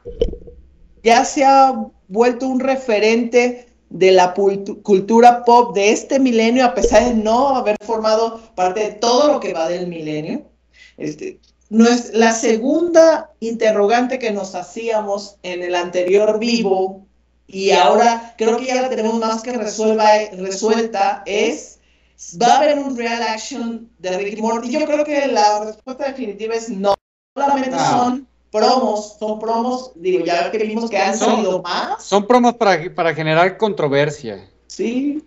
ya 1.03 1.23
se 1.25 1.45
ha 1.45 1.73
vuelto 2.07 2.47
un 2.47 2.59
referente 2.59 3.67
de 3.93 4.11
la 4.11 4.33
cultura 4.33 5.45
pop 5.45 5.75
de 5.75 5.91
este 5.91 6.19
milenio, 6.19 6.65
a 6.65 6.73
pesar 6.73 7.05
de 7.05 7.13
no 7.13 7.49
haber 7.55 7.77
formado 7.79 8.41
parte 8.55 8.79
de 8.79 8.91
todo 8.93 9.31
lo 9.31 9.39
que 9.39 9.53
va 9.53 9.69
del 9.69 9.87
milenio. 9.87 10.49
Este, 10.97 11.39
no 11.69 11.87
es 11.87 12.11
la 12.13 12.33
segunda 12.33 13.29
interrogante 13.39 14.17
que 14.17 14.31
nos 14.31 14.55
hacíamos 14.55 15.37
en 15.43 15.61
el 15.61 15.75
anterior 15.75 16.39
vivo 16.39 17.05
y 17.47 17.71
ahora 17.71 18.33
creo 18.35 18.57
que 18.57 18.65
ya 18.65 18.81
la 18.81 18.89
tenemos 18.89 19.19
más 19.19 19.43
que 19.43 19.53
resuelva, 19.53 20.09
resuelta 20.37 21.21
es 21.27 21.79
¿Va 22.41 22.53
a 22.53 22.57
haber 22.57 22.79
un 22.79 22.95
real 22.95 23.21
action 23.21 23.89
de 23.99 24.17
Ricky 24.17 24.41
Morty? 24.41 24.71
Yo 24.71 24.85
creo 24.85 25.03
que 25.03 25.27
la 25.27 25.65
respuesta 25.65 26.05
definitiva 26.05 26.55
es 26.55 26.69
no. 26.69 26.95
Solamente 27.35 27.71
No. 27.71 27.89
son 27.89 28.27
promos, 28.53 29.17
son 29.19 29.39
promos, 29.39 29.91
digo, 29.95 30.23
ya 30.23 30.49
que 30.51 30.59
vimos 30.59 30.89
que 30.89 30.97
han 30.97 31.17
Son- 31.17 31.35
salido 31.35 31.61
más, 31.61 32.03
Son 32.03 32.25
promos 32.25 32.53
para, 32.53 32.79
para 32.95 33.13
generar 33.13 33.57
controversia. 33.57 34.49
sí. 34.67 35.23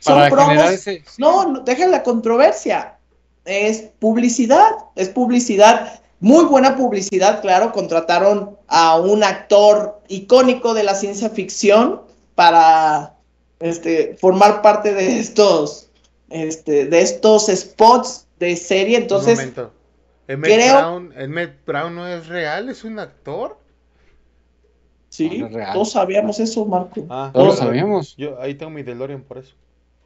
Son 0.00 0.28
promos, 0.28 0.48
generar 0.50 0.72
ese. 0.74 1.02
no, 1.16 1.46
no, 1.46 1.60
dejen 1.60 1.90
la 1.90 2.02
controversia. 2.02 2.98
Es 3.46 3.84
publicidad, 3.98 4.70
es 4.96 5.08
publicidad, 5.08 6.00
muy 6.20 6.44
buena 6.44 6.76
publicidad, 6.76 7.40
claro. 7.40 7.72
Contrataron 7.72 8.56
a 8.68 8.98
un 9.00 9.24
actor 9.24 10.00
icónico 10.08 10.74
de 10.74 10.82
la 10.82 10.94
ciencia 10.94 11.30
ficción 11.30 12.02
para 12.34 13.14
este, 13.60 14.16
formar 14.20 14.60
parte 14.60 14.92
de 14.92 15.20
estos, 15.20 15.88
este, 16.28 16.84
de 16.84 17.00
estos 17.00 17.46
spots 17.46 18.26
de 18.38 18.56
serie. 18.56 18.96
un 18.98 19.02
Entonces, 19.04 19.38
momento. 19.38 19.72
Emmett 20.28 20.52
creo- 20.54 20.78
Brown, 20.78 21.12
Emmett 21.16 21.64
Brown 21.66 21.94
no 21.94 22.06
es 22.06 22.26
real, 22.28 22.68
es 22.68 22.84
un 22.84 22.98
actor. 22.98 23.58
sí, 25.08 25.38
No 25.38 25.46
es 25.46 25.52
real. 25.52 25.72
todos 25.72 25.92
sabíamos 25.92 26.40
eso, 26.40 26.64
Marco. 26.66 27.06
Ah, 27.10 27.30
Todos 27.32 27.46
lo 27.46 27.52
sabíamos. 27.56 28.16
Yo 28.16 28.40
ahí 28.40 28.54
tengo 28.54 28.70
mi 28.70 28.82
DeLorean 28.82 29.22
por 29.22 29.38
eso. 29.38 29.54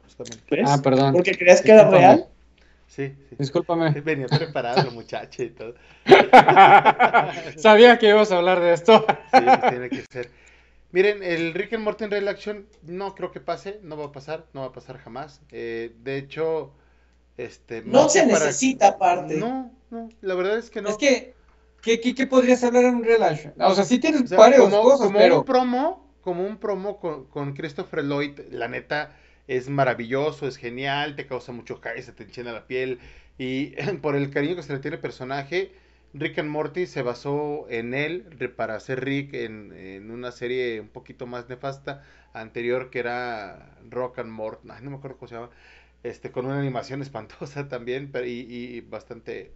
Justamente. 0.03 0.43
¿Ves? 0.55 0.69
Ah, 0.69 0.79
perdón. 0.83 1.13
Porque 1.13 1.37
creías 1.37 1.61
que 1.61 1.71
era 1.71 1.89
real. 1.89 2.25
Sí, 2.87 3.07
sí. 3.29 3.35
Discúlpame. 3.37 3.91
Venía 4.01 4.27
preparado 4.27 4.89
muchacho 4.91 5.43
y 5.43 5.49
todo. 5.51 5.75
Sabía 7.57 7.97
que 7.99 8.09
ibas 8.09 8.31
a 8.31 8.37
hablar 8.37 8.59
de 8.59 8.73
esto. 8.73 9.05
Sí, 9.33 9.39
tiene 9.69 9.89
que 9.89 10.03
ser. 10.11 10.29
Miren, 10.91 11.21
el 11.21 11.53
Rick 11.53 11.73
and 11.73 11.83
Morty 11.83 12.05
en 12.05 12.11
Real 12.11 12.27
Action 12.27 12.65
no 12.83 13.13
creo 13.13 13.31
que 13.31 13.39
pase, 13.39 13.79
no 13.83 13.95
va 13.95 14.05
a 14.05 14.11
pasar, 14.11 14.45
no 14.53 14.61
va 14.61 14.67
a 14.67 14.71
pasar 14.71 14.97
jamás. 14.97 15.39
Eh, 15.51 15.93
de 16.03 16.17
hecho, 16.17 16.71
este... 17.45 17.81
No 17.83 18.09
se 18.09 18.23
para- 18.23 18.45
necesita 18.45 18.87
aparte. 18.89 19.37
No, 19.37 19.71
no, 19.89 20.09
la 20.21 20.35
verdad 20.35 20.57
es 20.57 20.69
que 20.69 20.81
no. 20.81 20.89
Es 20.89 20.97
que, 20.97 21.33
¿qué, 21.81 21.99
qué, 21.99 22.13
qué 22.15 22.27
podrías 22.27 22.63
hablar 22.63 22.85
en 22.85 22.95
un 22.95 23.03
relash? 23.03 23.47
O 23.59 23.73
sea, 23.75 23.83
sí 23.85 23.99
tienes 23.99 24.21
O 24.23 24.27
sea, 24.27 24.37
varias 24.37 24.61
como, 24.61 24.81
cosas, 24.81 25.07
como 25.07 25.17
pero... 25.19 25.39
un 25.39 25.45
promo, 25.45 26.13
como 26.21 26.45
un 26.45 26.57
promo 26.57 26.99
con, 26.99 27.25
con 27.25 27.53
Christopher 27.53 28.03
Lloyd, 28.03 28.39
la 28.51 28.67
neta 28.67 29.15
es 29.47 29.69
maravilloso, 29.69 30.47
es 30.47 30.57
genial, 30.57 31.15
te 31.15 31.25
causa 31.25 31.51
mucho 31.51 31.77
hype, 31.77 32.01
se 32.01 32.11
te 32.13 32.23
enchina 32.23 32.51
la 32.51 32.67
piel 32.67 32.99
Y 33.37 33.67
por 34.01 34.15
el 34.15 34.29
cariño 34.29 34.55
que 34.55 34.63
se 34.63 34.73
le 34.73 34.79
tiene 34.79 34.95
al 34.95 35.01
personaje, 35.01 35.71
Rick 36.13 36.39
and 36.39 36.49
Morty 36.49 36.85
se 36.87 37.01
basó 37.01 37.67
en 37.69 37.93
él 37.93 38.25
para 38.55 38.75
hacer 38.75 39.03
Rick 39.03 39.33
en, 39.33 39.71
en 39.73 40.11
una 40.11 40.31
serie 40.31 40.79
un 40.81 40.89
poquito 40.89 41.25
más 41.27 41.47
nefasta 41.49 42.03
anterior 42.33 42.89
que 42.89 42.99
era 42.99 43.77
Rock 43.89 44.19
and 44.19 44.29
Mort, 44.31 44.61
ay, 44.69 44.83
no 44.83 44.91
me 44.91 44.97
acuerdo 44.97 45.17
cómo 45.17 45.27
se 45.29 45.35
llama, 45.35 45.49
este, 46.03 46.31
con 46.31 46.45
una 46.45 46.59
animación 46.59 47.01
espantosa 47.03 47.67
también 47.67 48.11
pero, 48.11 48.25
y, 48.25 48.31
y 48.31 48.81
bastante, 48.81 49.51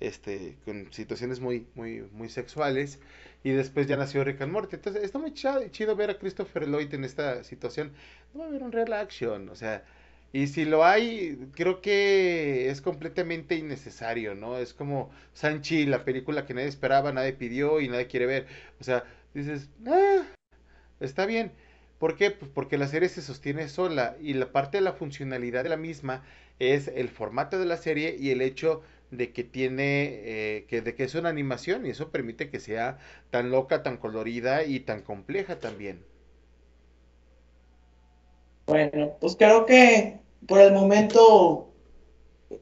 este, 0.00 0.56
con 0.64 0.92
situaciones 0.92 1.40
muy, 1.40 1.66
muy, 1.74 2.02
muy 2.12 2.28
sexuales. 2.28 3.00
Y 3.44 3.50
después 3.50 3.86
ya 3.88 3.96
nació 3.96 4.24
Rick 4.24 4.40
and 4.42 4.52
Morty. 4.52 4.76
Entonces 4.76 5.02
está 5.04 5.18
muy 5.18 5.32
chido, 5.34 5.66
chido 5.68 5.96
ver 5.96 6.10
a 6.10 6.18
Christopher 6.18 6.68
Lloyd 6.68 6.94
en 6.94 7.04
esta 7.04 7.44
situación. 7.44 7.92
No 8.34 8.40
va 8.40 8.46
a 8.46 8.48
haber 8.48 8.62
un 8.62 8.72
real 8.72 8.92
action, 8.92 9.48
o 9.48 9.56
sea, 9.56 9.84
y 10.32 10.46
si 10.46 10.64
lo 10.64 10.84
hay, 10.84 11.50
creo 11.54 11.82
que 11.82 12.70
es 12.70 12.80
completamente 12.80 13.54
innecesario, 13.56 14.34
¿no? 14.34 14.56
Es 14.58 14.72
como 14.72 15.10
Sanchi, 15.34 15.84
la 15.86 16.04
película 16.04 16.46
que 16.46 16.54
nadie 16.54 16.68
esperaba, 16.68 17.12
nadie 17.12 17.34
pidió 17.34 17.80
y 17.80 17.88
nadie 17.88 18.06
quiere 18.06 18.26
ver. 18.26 18.46
O 18.80 18.84
sea, 18.84 19.04
dices, 19.34 19.68
ah, 19.86 20.22
está 21.00 21.26
bien. 21.26 21.52
¿Por 22.02 22.16
qué? 22.16 22.32
Pues 22.32 22.50
porque 22.52 22.78
la 22.78 22.88
serie 22.88 23.08
se 23.08 23.22
sostiene 23.22 23.68
sola 23.68 24.16
y 24.20 24.34
la 24.34 24.50
parte 24.50 24.78
de 24.78 24.80
la 24.80 24.92
funcionalidad 24.92 25.62
de 25.62 25.68
la 25.68 25.76
misma 25.76 26.24
es 26.58 26.88
el 26.88 27.08
formato 27.08 27.60
de 27.60 27.64
la 27.64 27.76
serie 27.76 28.16
y 28.18 28.32
el 28.32 28.42
hecho 28.42 28.82
de 29.12 29.32
que 29.32 29.44
tiene, 29.44 30.20
eh, 30.24 30.66
que, 30.68 30.80
de 30.80 30.96
que 30.96 31.04
es 31.04 31.14
una 31.14 31.28
animación 31.28 31.86
y 31.86 31.90
eso 31.90 32.10
permite 32.10 32.50
que 32.50 32.58
sea 32.58 32.98
tan 33.30 33.52
loca, 33.52 33.84
tan 33.84 33.98
colorida 33.98 34.64
y 34.64 34.80
tan 34.80 35.02
compleja 35.02 35.60
también. 35.60 36.00
Bueno, 38.66 39.12
pues 39.20 39.36
creo 39.36 39.64
que 39.64 40.18
por 40.48 40.58
el 40.60 40.72
momento 40.72 41.68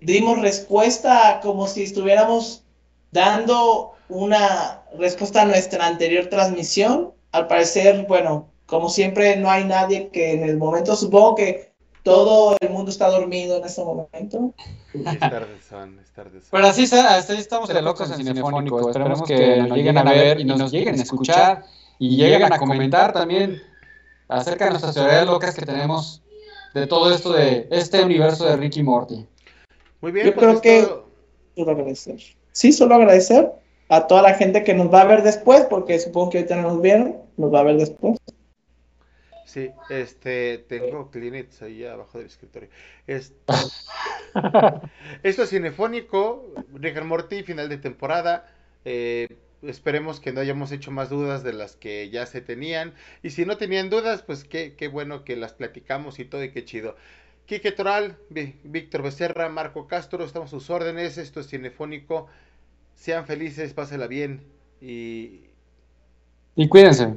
dimos 0.03 0.42
respuesta 0.42 1.40
como 1.42 1.66
si 1.66 1.85
estuviéramos 1.85 2.62
dando 3.11 3.94
una 4.11 4.83
respuesta 4.98 5.40
a 5.40 5.46
nuestra 5.46 5.87
anterior 5.87 6.26
transmisión. 6.26 7.14
Al 7.33 7.46
parecer, 7.46 8.05
bueno, 8.07 8.50
como 8.70 8.88
siempre, 8.88 9.37
no 9.37 9.50
hay 9.50 9.64
nadie 9.64 10.09
que 10.11 10.33
en 10.33 10.44
el 10.44 10.56
momento, 10.56 10.96
supongo 10.96 11.35
que 11.35 11.70
todo 12.02 12.56
el 12.61 12.70
mundo 12.70 12.90
está 12.90 13.09
dormido 13.11 13.59
en 13.59 13.64
este 13.64 13.83
momento. 13.85 14.54
Es 14.94 15.18
tardezón, 15.20 15.98
es 16.00 16.11
tardezón. 16.12 16.48
Pero 16.50 16.66
así, 16.66 16.85
está- 16.85 17.16
así 17.16 17.35
estamos 17.35 17.68
de 17.68 17.83
locos 17.83 18.11
en 18.11 18.16
Cinefónico. 18.16 18.88
Esperemos 18.88 19.22
que 19.22 19.56
nos 19.59 19.70
lleguen 19.76 19.98
a 19.98 20.04
ver 20.04 20.40
y 20.40 20.44
nos 20.44 20.70
lleguen 20.72 20.98
a 20.98 21.02
escuchar 21.02 21.64
y 21.98 22.16
lleguen 22.16 22.52
a 22.52 22.59
comentar 22.59 23.12
también 23.12 23.61
acerca 24.28 24.64
de 24.66 24.70
nuestras 24.70 24.94
teorías 24.94 25.26
locas 25.26 25.54
que 25.54 25.66
tenemos 25.66 26.22
de 26.72 26.87
todo 26.87 27.12
esto 27.12 27.33
de 27.33 27.66
este 27.70 28.02
universo 28.02 28.46
de 28.46 28.56
Ricky 28.56 28.83
Morty. 28.83 29.26
Muy 30.00 30.12
bien, 30.12 30.26
Yo 30.26 30.35
pues 30.35 30.46
creo 30.46 30.61
que- 30.61 31.11
Solo 31.56 31.72
agradecer. 31.72 32.16
Sí, 32.52 32.72
solo 32.72 32.94
agradecer 32.94 33.52
a 33.88 34.06
toda 34.06 34.22
la 34.22 34.35
gente 34.35 34.62
que 34.64 34.72
nos 34.72 34.92
va 34.92 35.02
a 35.02 35.04
ver 35.04 35.22
después, 35.22 35.62
porque 35.68 35.98
supongo 35.98 36.30
que 36.30 36.38
ahorita 36.38 36.56
no 36.56 36.62
nos 36.70 36.80
vieron, 36.80 37.16
nos 37.37 37.52
va 37.52 37.61
a 37.61 37.64
ver 37.64 37.76
después. 37.76 38.16
Sí, 39.50 39.70
este, 39.88 40.58
tengo 40.68 41.10
Kleenex 41.10 41.62
ahí 41.62 41.84
abajo 41.84 42.18
del 42.18 42.28
escritorio. 42.28 42.68
Es- 43.08 43.34
Esto 45.22 45.42
es 45.42 45.50
Cinefónico, 45.50 46.52
Rick 46.74 46.96
and 46.98 47.06
Morty, 47.06 47.42
final 47.42 47.68
de 47.68 47.78
temporada. 47.78 48.46
Eh, 48.84 49.28
esperemos 49.62 50.20
que 50.20 50.32
no 50.32 50.40
hayamos 50.40 50.72
hecho 50.72 50.90
más 50.90 51.10
dudas 51.10 51.42
de 51.42 51.52
las 51.52 51.76
que 51.76 52.10
ya 52.10 52.26
se 52.26 52.40
tenían. 52.40 52.94
Y 53.22 53.30
si 53.30 53.44
no 53.44 53.56
tenían 53.56 53.90
dudas, 53.90 54.22
pues 54.22 54.44
qué, 54.44 54.74
qué 54.76 54.88
bueno 54.88 55.24
que 55.24 55.36
las 55.36 55.52
platicamos 55.54 56.18
y 56.18 56.24
todo 56.24 56.44
y 56.44 56.52
qué 56.52 56.64
chido. 56.64 56.96
Quique 57.46 57.72
Toral, 57.72 58.16
Vi- 58.28 58.54
Víctor 58.62 59.02
Becerra, 59.02 59.48
Marco 59.48 59.88
Castro, 59.88 60.24
estamos 60.24 60.48
a 60.50 60.50
sus 60.50 60.70
órdenes. 60.70 61.18
Esto 61.18 61.40
es 61.40 61.48
Cinefónico. 61.48 62.28
Sean 62.94 63.26
felices, 63.26 63.74
pásela 63.74 64.06
bien. 64.06 64.44
Y 64.80 65.46
Y 66.54 66.68
cuídense. 66.68 67.16